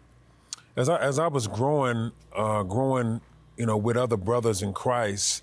[0.76, 3.20] as I as I was growing, uh, growing
[3.58, 5.42] you know, with other brothers in Christ,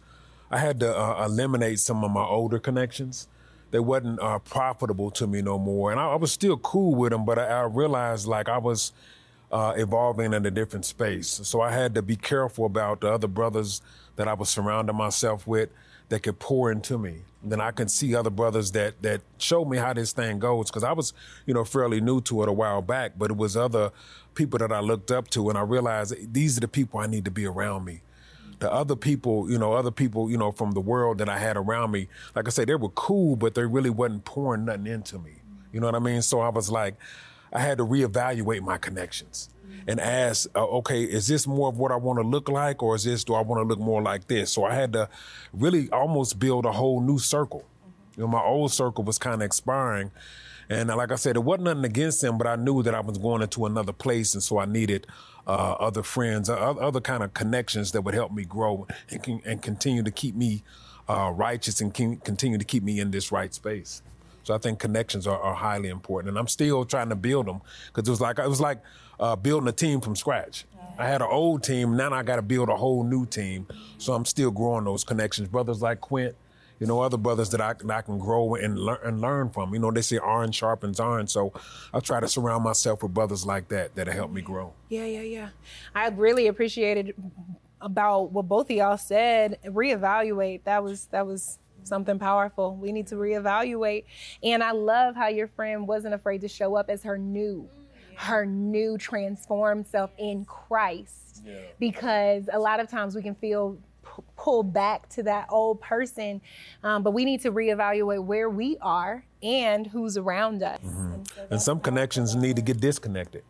[0.50, 3.28] I had to uh, eliminate some of my older connections.
[3.72, 7.12] They wasn't uh, profitable to me no more, and I, I, was still cool with
[7.12, 7.26] them.
[7.26, 8.94] But I, I realized like I was
[9.52, 13.28] uh, evolving in a different space, so I had to be careful about the other
[13.28, 13.82] brothers
[14.16, 15.70] that I was surrounding myself with
[16.08, 17.18] that could pour into me.
[17.46, 20.84] Then I can see other brothers that that showed me how this thing goes because
[20.84, 21.14] I was,
[21.46, 23.92] you know, fairly new to it a while back, but it was other
[24.34, 27.26] people that I looked up to, and I realized these are the people I need
[27.26, 28.02] to be around me.
[28.60, 31.58] The other people, you know, other people, you know, from the world that I had
[31.58, 35.20] around me, like I said, they were cool, but they really wasn't pouring nothing into
[35.20, 35.42] me.
[35.72, 36.22] You know what I mean?
[36.22, 36.96] So I was like,
[37.54, 39.50] I had to reevaluate my connections
[39.88, 42.96] and ask, uh, okay, is this more of what I want to look like, or
[42.96, 44.52] is this do I want to look more like this?
[44.52, 45.10] So I had to
[45.54, 47.64] really almost build a whole new circle.
[48.18, 50.12] You know, my old circle was kind of expiring,
[50.70, 53.18] and like I said, it wasn't nothing against them, but I knew that I was
[53.18, 55.06] going into another place, and so I needed
[55.48, 59.62] uh, other friends, uh, other kind of connections that would help me grow and, and
[59.62, 60.64] continue to keep me
[61.08, 64.02] uh, righteous and continue to keep me in this right space.
[64.44, 67.62] So I think connections are, are highly important, and I'm still trying to build them
[67.88, 68.80] because it was like it was like
[69.20, 70.66] uh, building a team from scratch.
[70.98, 73.68] I had an old team, now I got to build a whole new team.
[73.98, 75.50] So I'm still growing those connections.
[75.50, 76.36] Brothers like Quint,
[76.80, 79.74] you know, other brothers that I, that I can grow and, learn and learn from.
[79.74, 81.28] You know, they say iron sharpens iron.
[81.28, 81.54] So
[81.94, 84.74] I try to surround myself with brothers like that that help me grow.
[84.90, 85.50] Yeah, yeah, yeah.
[85.94, 87.14] I really appreciated
[87.82, 89.60] about what both of y'all said.
[89.66, 90.64] Reevaluate.
[90.64, 92.76] That was that was something powerful.
[92.76, 94.06] We need to reevaluate.
[94.44, 97.70] And I love how your friend wasn't afraid to show up as her new,
[98.18, 101.44] her new transformed self in Christ.
[101.46, 101.54] Yeah.
[101.80, 103.78] Because a lot of times we can feel
[104.36, 106.42] pulled back to that old person.
[106.84, 110.82] Um, but we need to reevaluate where we are and who's around us.
[110.82, 111.14] Mm-hmm.
[111.14, 113.44] And, so and, some connections need to get disconnected.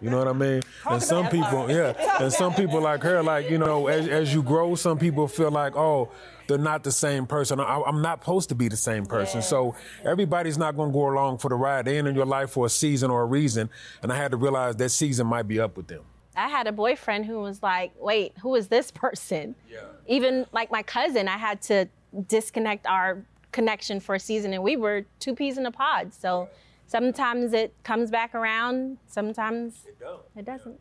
[0.00, 0.62] You know what I mean?
[0.90, 4.42] And some people, yeah, and some people like her, like you know, as, as you
[4.42, 6.10] grow, some people feel like, oh,
[6.50, 7.60] they're not the same person.
[7.60, 9.38] I, am not supposed to be the same person.
[9.38, 9.46] Yeah.
[9.46, 11.86] So everybody's not going to go along for the ride.
[11.86, 13.70] They're in your life for a season or a reason,
[14.02, 16.02] and I had to realize that season might be up with them.
[16.36, 19.54] I had a boyfriend who was like, wait, who is this person?
[19.70, 19.80] Yeah.
[20.06, 21.88] Even like my cousin, I had to
[22.28, 26.14] disconnect our connection for a season and we were two peas in a pod.
[26.14, 26.48] So
[26.86, 30.04] sometimes it comes back around, sometimes it,
[30.36, 30.78] it doesn't.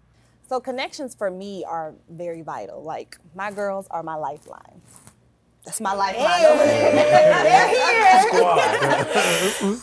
[0.48, 2.82] So connections for me are very vital.
[2.82, 4.82] Like my girls are my lifeline.
[5.70, 6.64] That's my lifeline hey.
[7.44, 7.94] They're here.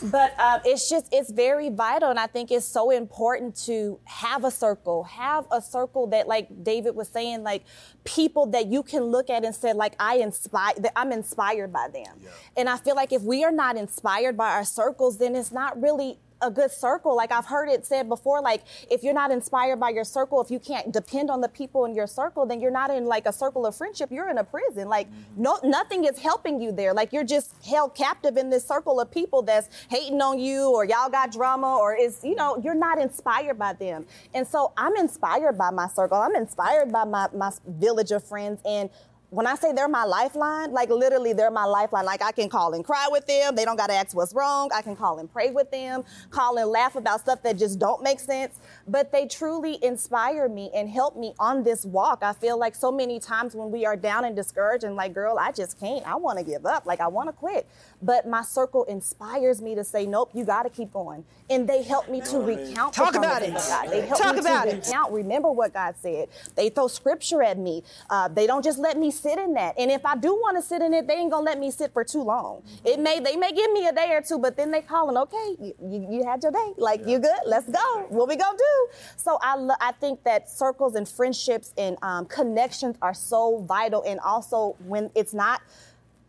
[0.10, 4.42] but um, it's just it's very vital, and I think it's so important to have
[4.42, 7.62] a circle, have a circle that, like David was saying, like
[8.02, 11.86] people that you can look at and say, like I inspire, that I'm inspired by
[11.86, 12.16] them.
[12.20, 12.30] Yeah.
[12.56, 15.80] And I feel like if we are not inspired by our circles, then it's not
[15.80, 17.16] really a good circle.
[17.16, 20.50] Like I've heard it said before, like if you're not inspired by your circle, if
[20.50, 23.32] you can't depend on the people in your circle, then you're not in like a
[23.32, 24.10] circle of friendship.
[24.10, 24.88] You're in a prison.
[24.88, 25.42] Like mm-hmm.
[25.42, 26.92] no, nothing is helping you there.
[26.92, 30.84] Like you're just held captive in this circle of people that's hating on you, or
[30.84, 34.06] y'all got drama, or is you know you're not inspired by them.
[34.34, 36.18] And so I'm inspired by my circle.
[36.18, 38.90] I'm inspired by my my village of friends and
[39.30, 42.04] when I say they're my lifeline, like literally they're my lifeline.
[42.04, 43.56] Like I can call and cry with them.
[43.56, 44.70] They don't got to ask what's wrong.
[44.74, 48.02] I can call and pray with them, call and laugh about stuff that just don't
[48.02, 48.58] make sense.
[48.86, 52.20] But they truly inspire me and help me on this walk.
[52.22, 55.38] I feel like so many times when we are down and discouraged and like, girl,
[55.38, 56.06] I just can't.
[56.06, 56.86] I want to give up.
[56.86, 57.66] Like I want to quit.
[58.00, 61.24] But my circle inspires me to say, nope, you got to keep going.
[61.50, 62.94] And they help me to recount.
[62.94, 63.52] Talk about it.
[63.54, 63.90] God.
[63.90, 64.86] They help Talk me about to it.
[64.86, 65.12] recount.
[65.12, 66.28] Remember what God said.
[66.54, 67.82] They throw scripture at me.
[68.10, 69.78] Uh, they don't just let me sit in that.
[69.78, 71.92] And if I do want to sit in it, they ain't gonna let me sit
[71.92, 72.62] for too long.
[72.84, 75.56] It may they may give me a day or two, but then they calling, okay,
[75.60, 76.72] you, you, you had your day.
[76.76, 77.40] Like you good?
[77.44, 78.06] Let's go.
[78.08, 78.88] What we gonna do?
[79.16, 84.02] So I lo- I think that circles and friendships and um, connections are so vital.
[84.06, 85.62] And also when it's not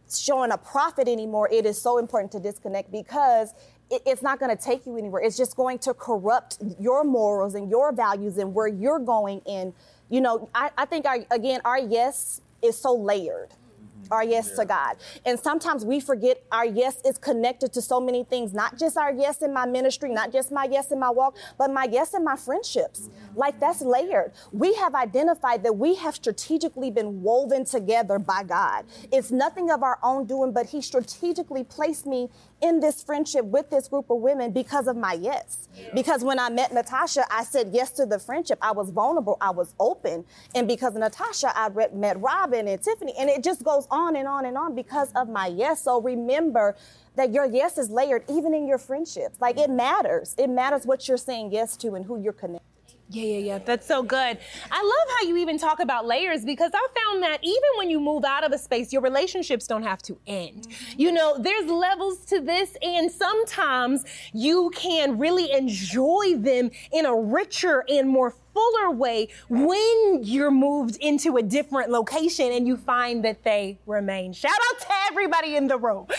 [0.10, 3.54] showing a profit anymore, it is so important to disconnect because
[3.90, 5.22] it's not going to take you anywhere.
[5.22, 9.42] It's just going to corrupt your morals and your values and where you're going.
[9.48, 9.74] And,
[10.10, 14.14] you know, I, I think, our, again, our yes is so layered mm-hmm.
[14.14, 14.98] our yes to God.
[15.26, 19.12] And sometimes we forget our yes is connected to so many things, not just our
[19.12, 22.24] yes in my ministry, not just my yes in my walk, but my yes in
[22.24, 23.02] my friendships.
[23.02, 23.38] Mm-hmm.
[23.38, 24.34] Like that's layered.
[24.52, 28.86] We have identified that we have strategically been woven together by God.
[29.12, 32.30] It's nothing of our own doing, but He strategically placed me
[32.62, 35.68] in this friendship with this group of women because of my yes.
[35.76, 35.90] Yeah.
[35.94, 38.58] Because when I met Natasha, I said yes to the friendship.
[38.62, 40.26] I was vulnerable, I was open.
[40.56, 43.14] And because of Natasha, I met Robin and Tiffany.
[43.20, 45.84] And it just goes on and on and on because of my yes.
[45.84, 46.76] So remember,
[47.18, 49.42] that your yes is layered even in your friendships.
[49.42, 50.36] Like it matters.
[50.38, 52.67] It matters what you're saying yes to and who you're connected.
[53.10, 53.60] Yeah, yeah, yeah.
[53.60, 54.38] That's so good.
[54.70, 58.02] I love how you even talk about layers because I found that even when you
[58.02, 60.68] move out of a space, your relationships don't have to end.
[60.68, 61.02] Mm-hmm.
[61.02, 64.04] You know, there's levels to this, and sometimes
[64.34, 70.98] you can really enjoy them in a richer and more fuller way when you're moved
[70.98, 74.34] into a different location and you find that they remain.
[74.34, 76.08] Shout out to everybody in the room.
[76.10, 76.16] um,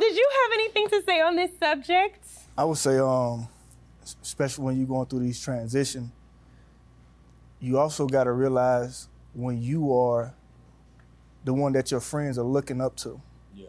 [0.00, 2.26] did you have anything to say on this subject?
[2.58, 3.46] I would say, um,
[4.22, 6.10] especially when you're going through these transitions,
[7.60, 10.34] you also got to realize when you are
[11.44, 13.20] the one that your friends are looking up to.
[13.54, 13.66] Yeah.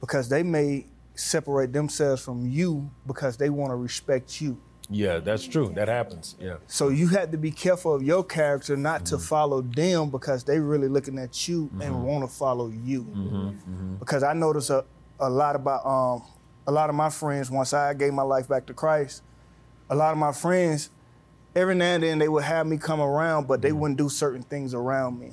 [0.00, 4.60] Because they may separate themselves from you because they want to respect you.
[4.90, 5.70] Yeah, that's true.
[5.74, 6.34] That happens.
[6.40, 6.56] Yeah.
[6.66, 9.16] So you have to be careful of your character not mm-hmm.
[9.16, 11.82] to follow them because they really looking at you mm-hmm.
[11.82, 13.04] and want to follow you.
[13.04, 13.36] Mm-hmm.
[13.36, 13.94] mm-hmm.
[13.96, 14.84] Because I notice a,
[15.20, 16.22] a lot about um,
[16.66, 19.22] a lot of my friends once I gave my life back to Christ,
[19.90, 20.90] a lot of my friends,
[21.54, 23.78] every now and then they would have me come around, but they mm-hmm.
[23.78, 25.32] wouldn't do certain things around me.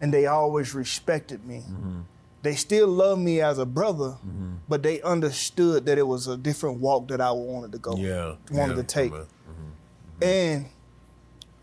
[0.00, 1.64] And they always respected me.
[1.68, 2.00] Mm-hmm.
[2.42, 4.54] They still loved me as a brother, mm-hmm.
[4.68, 7.96] but they understood that it was a different walk that I wanted to go.
[7.96, 8.36] Yeah.
[8.50, 8.82] Wanted yeah.
[8.82, 9.12] to take.
[9.12, 10.22] Mm-hmm.
[10.22, 10.24] Mm-hmm.
[10.24, 10.66] And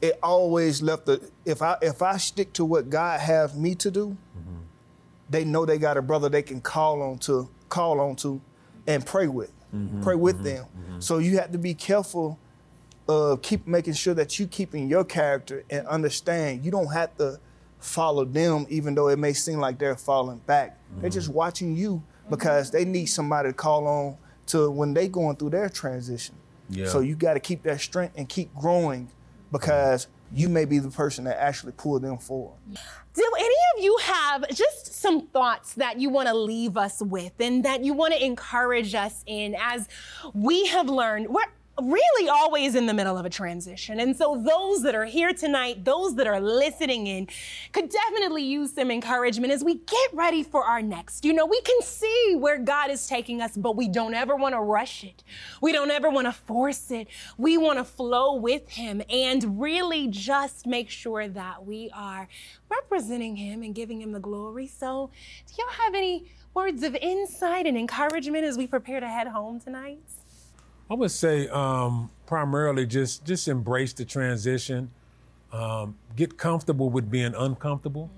[0.01, 3.89] it always left the if I if I stick to what God has me to
[3.89, 4.57] do, mm-hmm.
[5.30, 8.41] they know they got a brother they can call on to call on to
[8.86, 10.65] and pray with mm-hmm, pray with mm-hmm, them.
[10.65, 10.99] Mm-hmm.
[10.99, 12.39] So you have to be careful
[13.07, 17.39] of keep making sure that you keeping your character and understand you don't have to
[17.80, 20.80] follow them even though it may seem like they're falling back.
[20.97, 21.38] They're just mm-hmm.
[21.38, 24.17] watching you because they need somebody to call on
[24.47, 26.36] to when they going through their transition.
[26.69, 26.88] Yeah.
[26.88, 29.09] So you got to keep that strength and keep growing
[29.51, 32.57] because you may be the person that actually pull them forward.
[33.13, 37.34] Do any of you have just some thoughts that you want to leave us with
[37.39, 39.88] and that you want to encourage us in as
[40.34, 41.30] we have learned?
[41.30, 41.43] We're
[41.82, 43.99] really always in the middle of a transition.
[43.99, 47.28] And so those that are here tonight, those that are listening in,
[47.73, 51.26] could definitely use some encouragement as we get ready for our next.
[51.26, 54.55] You know, we can see where God is taking us, but we don't ever want
[54.55, 55.23] to rush it.
[55.61, 57.07] We don't ever want to force it.
[57.38, 62.28] We want to flow with Him and really just make sure that we are
[62.69, 64.67] representing Him and giving Him the glory.
[64.67, 65.09] So,
[65.47, 69.59] do y'all have any words of insight and encouragement as we prepare to head home
[69.59, 69.99] tonight?
[70.89, 74.91] I would say um, primarily just just embrace the transition.
[75.51, 78.09] Um, get comfortable with being uncomfortable.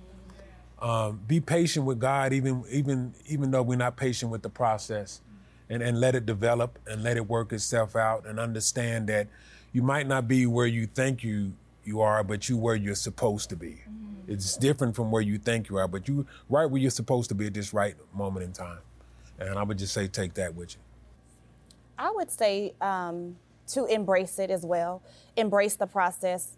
[0.79, 5.21] Um, be patient with God, even even even though we're not patient with the process,
[5.69, 9.27] and and let it develop and let it work itself out, and understand that
[9.71, 11.53] you might not be where you think you
[11.85, 13.83] you are, but you where you're supposed to be.
[13.89, 14.31] Mm-hmm.
[14.31, 17.35] It's different from where you think you are, but you right where you're supposed to
[17.35, 18.79] be at this right moment in time.
[19.39, 20.81] And I would just say take that with you.
[21.97, 23.37] I would say um,
[23.67, 25.01] to embrace it as well,
[25.35, 26.53] embrace the process.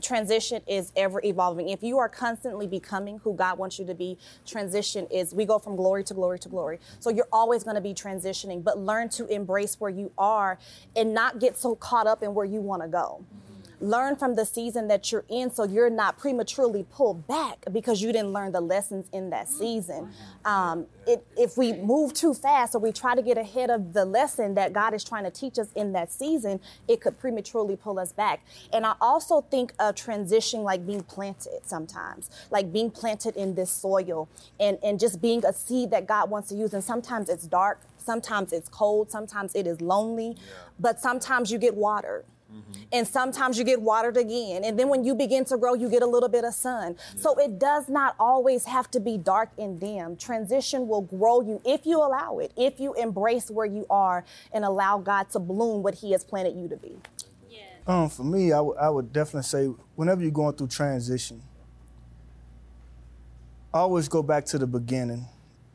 [0.00, 1.68] Transition is ever evolving.
[1.68, 4.16] If you are constantly becoming who God wants you to be,
[4.46, 6.80] transition is we go from glory to glory to glory.
[6.98, 10.58] So you're always going to be transitioning, but learn to embrace where you are
[10.96, 13.22] and not get so caught up in where you want to go
[13.82, 18.12] learn from the season that you're in so you're not prematurely pulled back because you
[18.12, 20.10] didn't learn the lessons in that season.
[20.44, 24.04] Um, it, if we move too fast or we try to get ahead of the
[24.04, 27.98] lesson that God is trying to teach us in that season, it could prematurely pull
[27.98, 28.44] us back.
[28.72, 33.70] And I also think of transition like being planted sometimes, like being planted in this
[33.70, 34.28] soil
[34.60, 36.72] and, and just being a seed that God wants to use.
[36.72, 40.42] And sometimes it's dark, sometimes it's cold, sometimes it is lonely, yeah.
[40.78, 42.24] but sometimes you get watered
[42.92, 44.64] And sometimes you get watered again.
[44.64, 46.96] And then when you begin to grow, you get a little bit of sun.
[47.16, 50.16] So it does not always have to be dark and dim.
[50.16, 54.64] Transition will grow you if you allow it, if you embrace where you are and
[54.64, 56.96] allow God to bloom what He has planted you to be.
[57.50, 57.60] Yeah.
[57.86, 61.42] Um, for me, I would- I would definitely say whenever you're going through transition,
[63.72, 65.26] always go back to the beginning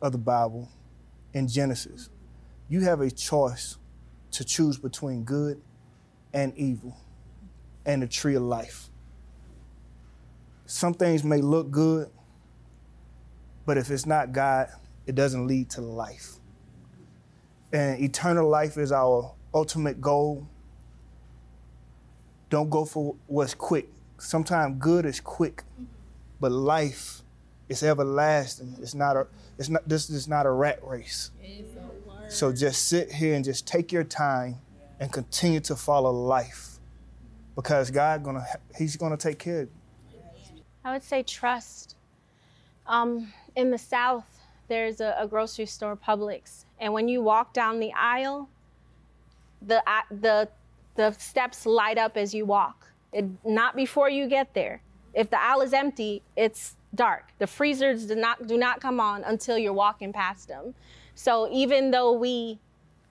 [0.02, 0.70] of the Bible
[1.34, 2.10] in Genesis.
[2.70, 3.78] You have a choice
[4.32, 5.62] to choose between good
[6.34, 6.98] and evil
[7.86, 8.90] and the tree of life.
[10.66, 12.10] Some things may look good,
[13.66, 14.70] but if it's not God,
[15.06, 16.34] it doesn't lead to life.
[17.72, 20.48] And eternal life is our ultimate goal
[22.50, 23.90] don't go for what's quick.
[24.18, 25.64] Sometimes good is quick,
[26.40, 27.22] but life
[27.68, 28.76] is everlasting.
[28.80, 31.32] It's not a it's not this is not a rat race.
[32.30, 34.58] So just sit here and just take your time
[35.00, 36.80] and continue to follow life.
[37.56, 38.45] Because God gonna
[38.78, 40.62] He's gonna take care of you.
[40.84, 41.95] I would say trust.
[42.86, 47.80] Um, in the South, there's a, a grocery store, Publix, and when you walk down
[47.80, 48.50] the aisle,
[49.62, 50.50] the uh, the
[50.95, 52.88] the steps light up as you walk.
[53.12, 54.82] It, not before you get there.
[55.14, 57.32] If the aisle is empty, it's dark.
[57.39, 60.76] The freezers do not do not come on until you're walking past them.
[61.16, 62.60] So even though we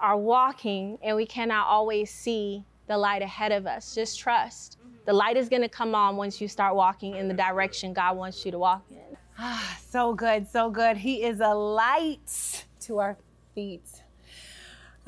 [0.00, 4.78] are walking and we cannot always see the light ahead of us, just trust.
[5.06, 8.16] The light is going to come on once you start walking in the direction God
[8.16, 9.16] wants you to walk in.
[9.38, 10.96] Ah, so good, so good.
[10.96, 13.16] He is a light to our
[13.54, 14.02] feet.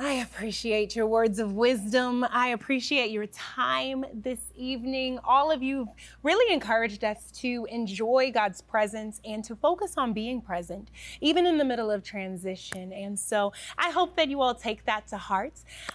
[0.01, 2.25] I appreciate your words of wisdom.
[2.31, 5.19] I appreciate your time this evening.
[5.25, 5.89] All of you
[6.23, 11.59] really encouraged us to enjoy God's presence and to focus on being present, even in
[11.59, 12.93] the middle of transition.
[12.93, 15.55] And so I hope that you all take that to heart.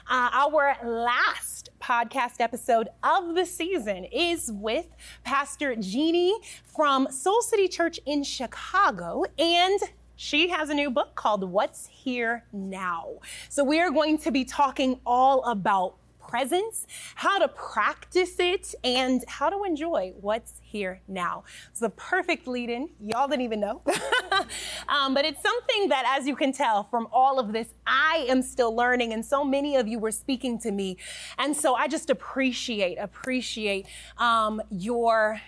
[0.09, 4.87] Uh, our last podcast episode of the season is with
[5.23, 9.23] Pastor Jeanne from Soul City Church in Chicago.
[9.39, 9.79] And
[10.23, 13.15] she has a new book called What's Here Now.
[13.49, 19.21] So we are going to be talking all about presence, how to practice it, and
[19.27, 21.43] how to enjoy what's here now.
[21.71, 22.87] It's the perfect lead in.
[23.01, 23.81] Y'all didn't even know.
[24.87, 28.41] um, but it's something that, as you can tell from all of this, I am
[28.41, 30.95] still learning, and so many of you were speaking to me.
[31.37, 35.41] And so I just appreciate, appreciate um, your,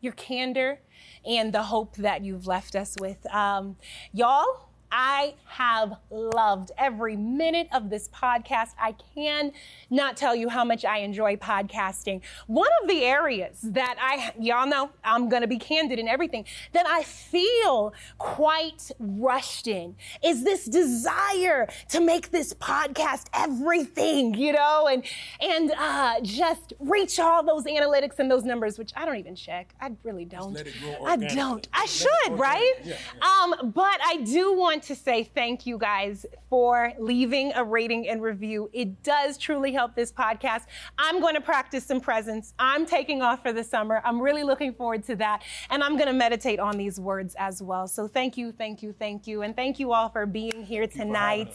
[0.00, 0.78] your candor
[1.26, 3.26] and the hope that you've left us with.
[3.32, 3.76] Um,
[4.12, 8.74] y'all, I have loved every minute of this podcast.
[8.78, 9.52] I can
[9.88, 12.20] not tell you how much I enjoy podcasting.
[12.46, 16.44] One of the areas that I, y'all know, I'm going to be candid in everything,
[16.72, 24.52] that I feel quite rushed in is this desire to make this podcast everything, you
[24.52, 25.04] know, and,
[25.40, 29.74] and uh, just reach all those analytics and those numbers, which I don't even check.
[29.80, 30.52] I really don't.
[30.52, 31.66] let it grow I don't.
[31.72, 32.74] I should, right?
[32.80, 33.20] organically.
[33.22, 38.22] Um, but I do want to say thank you guys for leaving a rating and
[38.22, 38.70] review.
[38.72, 40.62] It does truly help this podcast.
[40.98, 42.54] I'm going to practice some presence.
[42.58, 44.02] I'm taking off for the summer.
[44.04, 45.42] I'm really looking forward to that.
[45.70, 47.86] And I'm going to meditate on these words as well.
[47.86, 49.42] So thank you, thank you, thank you.
[49.42, 51.54] And thank you all for being here tonight.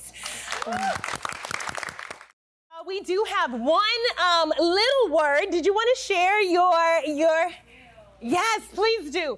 [0.66, 0.78] Uh,
[2.86, 3.84] we do have one
[4.24, 5.48] um, little word.
[5.52, 7.50] Did you want to share your your?
[8.20, 9.38] Yes, please do.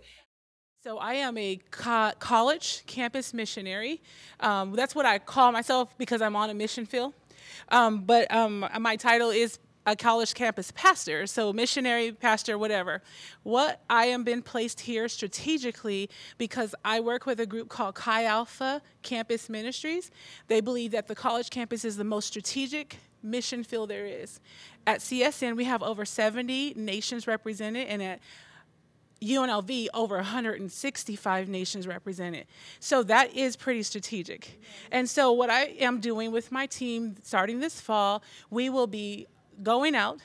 [0.82, 4.02] So I am a co- college campus missionary.
[4.40, 7.14] Um, that's what I call myself because I'm on a mission field.
[7.68, 13.02] Um, but um, my title is a college campus pastor, so missionary, pastor, whatever.
[13.44, 18.24] What I am been placed here strategically because I work with a group called Chi
[18.24, 20.12] Alpha Campus Ministries.
[20.48, 24.40] They believe that the college campus is the most strategic mission field there is.
[24.88, 28.20] At CSN, we have over 70 nations represented, and at
[29.22, 32.46] UNLV over 165 nations represented.
[32.80, 34.62] So that is pretty strategic.
[34.92, 39.28] And so what I am doing with my team starting this fall, we will be
[39.62, 40.20] going out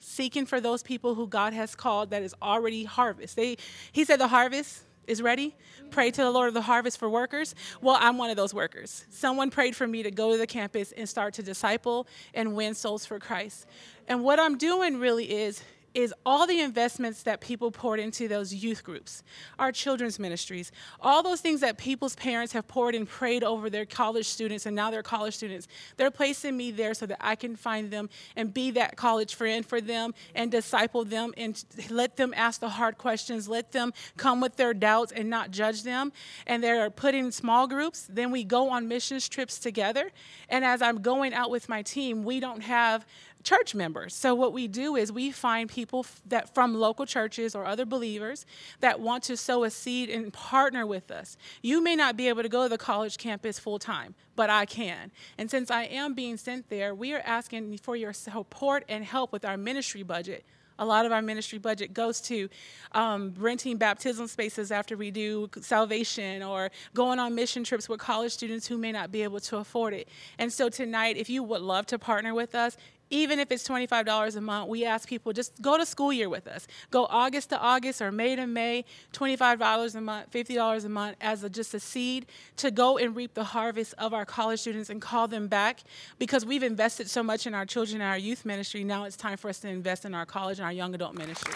[0.00, 3.36] seeking for those people who God has called that is already harvest.
[3.36, 3.56] They
[3.92, 5.56] he said the harvest is ready.
[5.90, 7.54] Pray to the Lord of the harvest for workers.
[7.80, 9.06] Well, I'm one of those workers.
[9.10, 12.74] Someone prayed for me to go to the campus and start to disciple and win
[12.74, 13.66] souls for Christ.
[14.06, 15.62] And what I'm doing really is
[15.98, 19.24] is all the investments that people poured into those youth groups,
[19.58, 20.70] our children's ministries,
[21.00, 24.76] all those things that people's parents have poured and prayed over their college students and
[24.76, 25.66] now they're college students.
[25.96, 29.66] They're placing me there so that I can find them and be that college friend
[29.66, 34.40] for them and disciple them and let them ask the hard questions, let them come
[34.40, 36.12] with their doubts and not judge them.
[36.46, 38.06] And they're put in small groups.
[38.08, 40.12] Then we go on missions trips together.
[40.48, 43.04] And as I'm going out with my team, we don't have
[43.42, 44.14] church members.
[44.14, 48.46] So what we do is we find people that from local churches or other believers
[48.80, 51.36] that want to sow a seed and partner with us.
[51.62, 54.66] You may not be able to go to the college campus full time, but I
[54.66, 55.10] can.
[55.38, 59.32] And since I am being sent there, we are asking for your support and help
[59.32, 60.44] with our ministry budget
[60.78, 62.48] a lot of our ministry budget goes to
[62.92, 68.32] um, renting baptism spaces after we do salvation or going on mission trips with college
[68.32, 70.08] students who may not be able to afford it.
[70.38, 72.76] And so tonight, if you would love to partner with us,
[73.10, 76.46] even if it's $25 a month, we ask people just go to school year with
[76.46, 76.66] us.
[76.90, 81.44] Go August to August or May to May, $25 a month, $50 a month as
[81.44, 85.00] a, just a seed to go and reap the harvest of our college students and
[85.00, 85.80] call them back
[86.18, 88.84] because we've invested so much in our children and our youth ministry.
[88.84, 91.54] Now it's time for us to invest in our college and our young adult ministry.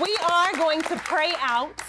[0.00, 1.80] We are going to pray out,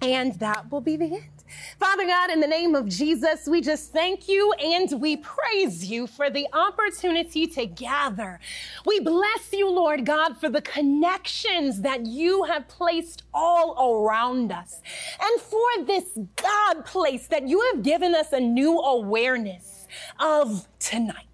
[0.00, 1.39] and that will be the end.
[1.78, 6.06] Father God, in the name of Jesus, we just thank you and we praise you
[6.06, 8.40] for the opportunity to gather.
[8.86, 14.80] We bless you, Lord God, for the connections that you have placed all around us
[15.20, 19.86] and for this God place that you have given us a new awareness
[20.18, 21.26] of tonight.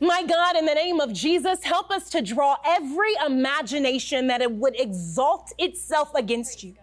[0.00, 4.50] My God, in the name of Jesus, help us to draw every imagination that it
[4.50, 6.74] would exalt itself against you.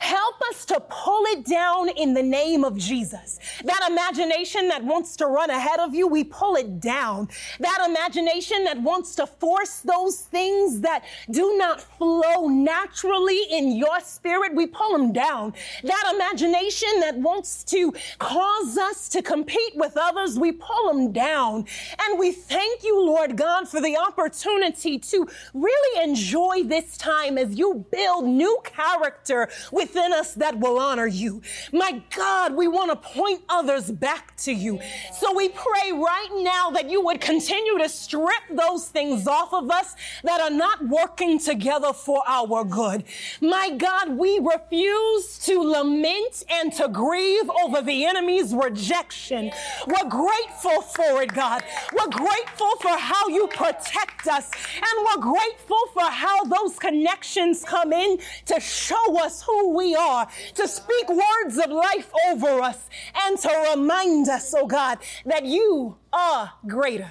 [0.00, 3.38] Help us to pull it down in the name of Jesus.
[3.64, 7.28] That imagination that wants to run ahead of you, we pull it down.
[7.60, 14.00] That imagination that wants to force those things that do not flow naturally in your
[14.00, 15.54] spirit, we pull them down.
[15.82, 21.66] That imagination that wants to cause us to compete with others, we pull them down.
[22.00, 27.58] And we thank you, Lord God, for the opportunity to really enjoy this time as
[27.58, 31.42] you build new character within us that will honor you.
[31.72, 34.80] My God, we want to point others back to you.
[35.18, 39.70] So we pray right now that you would continue to strip those things off of
[39.70, 39.94] us
[40.24, 43.04] that are not working together for our good.
[43.40, 49.50] My God, we refuse to lament and to grieve over the enemy's rejection.
[49.86, 51.62] We're grateful for it, God.
[51.92, 54.50] We're grateful for how you protect us.
[54.76, 60.28] And we're grateful for how those connections come in to show us who we are,
[60.54, 62.78] to speak words of life over us,
[63.24, 67.10] and to remind us, oh God, that you are greater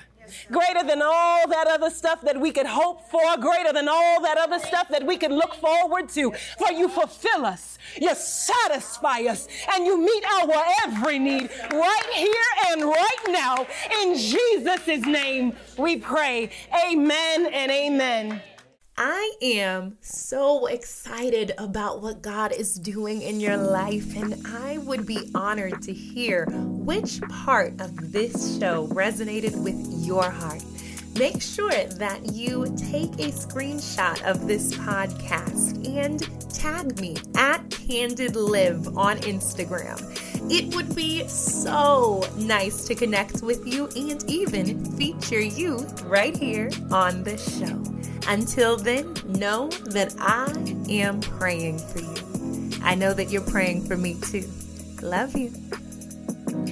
[0.52, 4.38] greater than all that other stuff that we could hope for, greater than all that
[4.38, 6.32] other stuff that we could look forward to.
[6.58, 12.34] For you fulfill us, you satisfy us, and you meet our every need right here
[12.68, 13.68] and right now.
[14.02, 16.50] In Jesus' name we pray.
[16.86, 18.42] Amen and amen.
[19.00, 25.06] I am so excited about what God is doing in your life, and I would
[25.06, 30.64] be honored to hear which part of this show resonated with your heart.
[31.20, 36.20] Make sure that you take a screenshot of this podcast and
[36.52, 40.00] tag me at Candid Live on Instagram.
[40.50, 46.70] It would be so nice to connect with you and even feature you right here
[46.90, 47.84] on the show.
[48.30, 50.50] Until then, know that I
[50.90, 52.80] am praying for you.
[52.82, 54.50] I know that you're praying for me too.
[55.02, 55.52] Love you.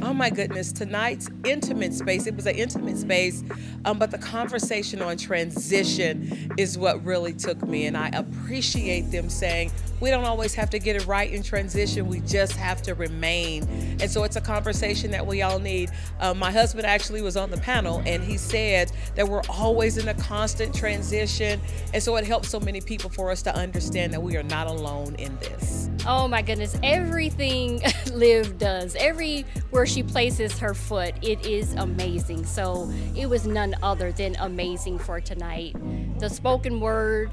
[0.02, 3.44] Oh my goodness, tonight's intimate space, it was an intimate space,
[3.86, 7.86] um, but the conversation on transition is what really took me.
[7.86, 9.72] And I appreciate them saying,
[10.02, 12.08] we don't always have to get it right in transition.
[12.08, 13.64] We just have to remain.
[14.02, 15.90] And so it's a conversation that we all need.
[16.20, 20.08] Um, my husband actually was on the panel and he said that we're always in
[20.08, 21.62] a constant transition.
[21.94, 24.68] And so it helps so many people for us to understand that we are not
[24.68, 25.90] alone in this.
[26.08, 26.78] Oh my goodness.
[26.84, 27.82] Everything
[28.14, 32.46] Liv does, everywhere she places her foot, it is amazing.
[32.46, 35.76] So it was none other than amazing for tonight.
[36.20, 37.32] The spoken word,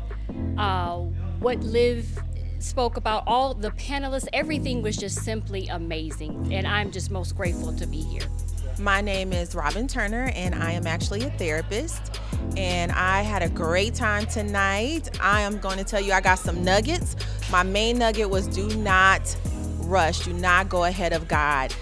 [0.57, 1.01] uh,
[1.41, 2.19] what Liv
[2.63, 6.53] spoke about, all the panelists, everything was just simply amazing.
[6.53, 8.23] And I'm just most grateful to be here.
[8.79, 12.21] My name is Robin Turner, and I am actually a therapist.
[12.57, 15.11] And I had a great time tonight.
[15.21, 17.17] I am going to tell you, I got some nuggets.
[17.51, 19.37] My main nugget was do not
[19.81, 21.75] rush, do not go ahead of God.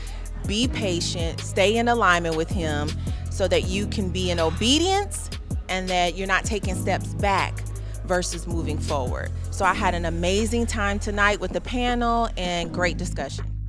[0.47, 2.91] Be patient, stay in alignment with Him
[3.31, 5.31] so that you can be in obedience
[5.69, 7.63] and that you're not taking steps back
[8.05, 9.31] versus moving forward.
[9.61, 13.60] So I had an amazing time tonight with the panel and great discussion.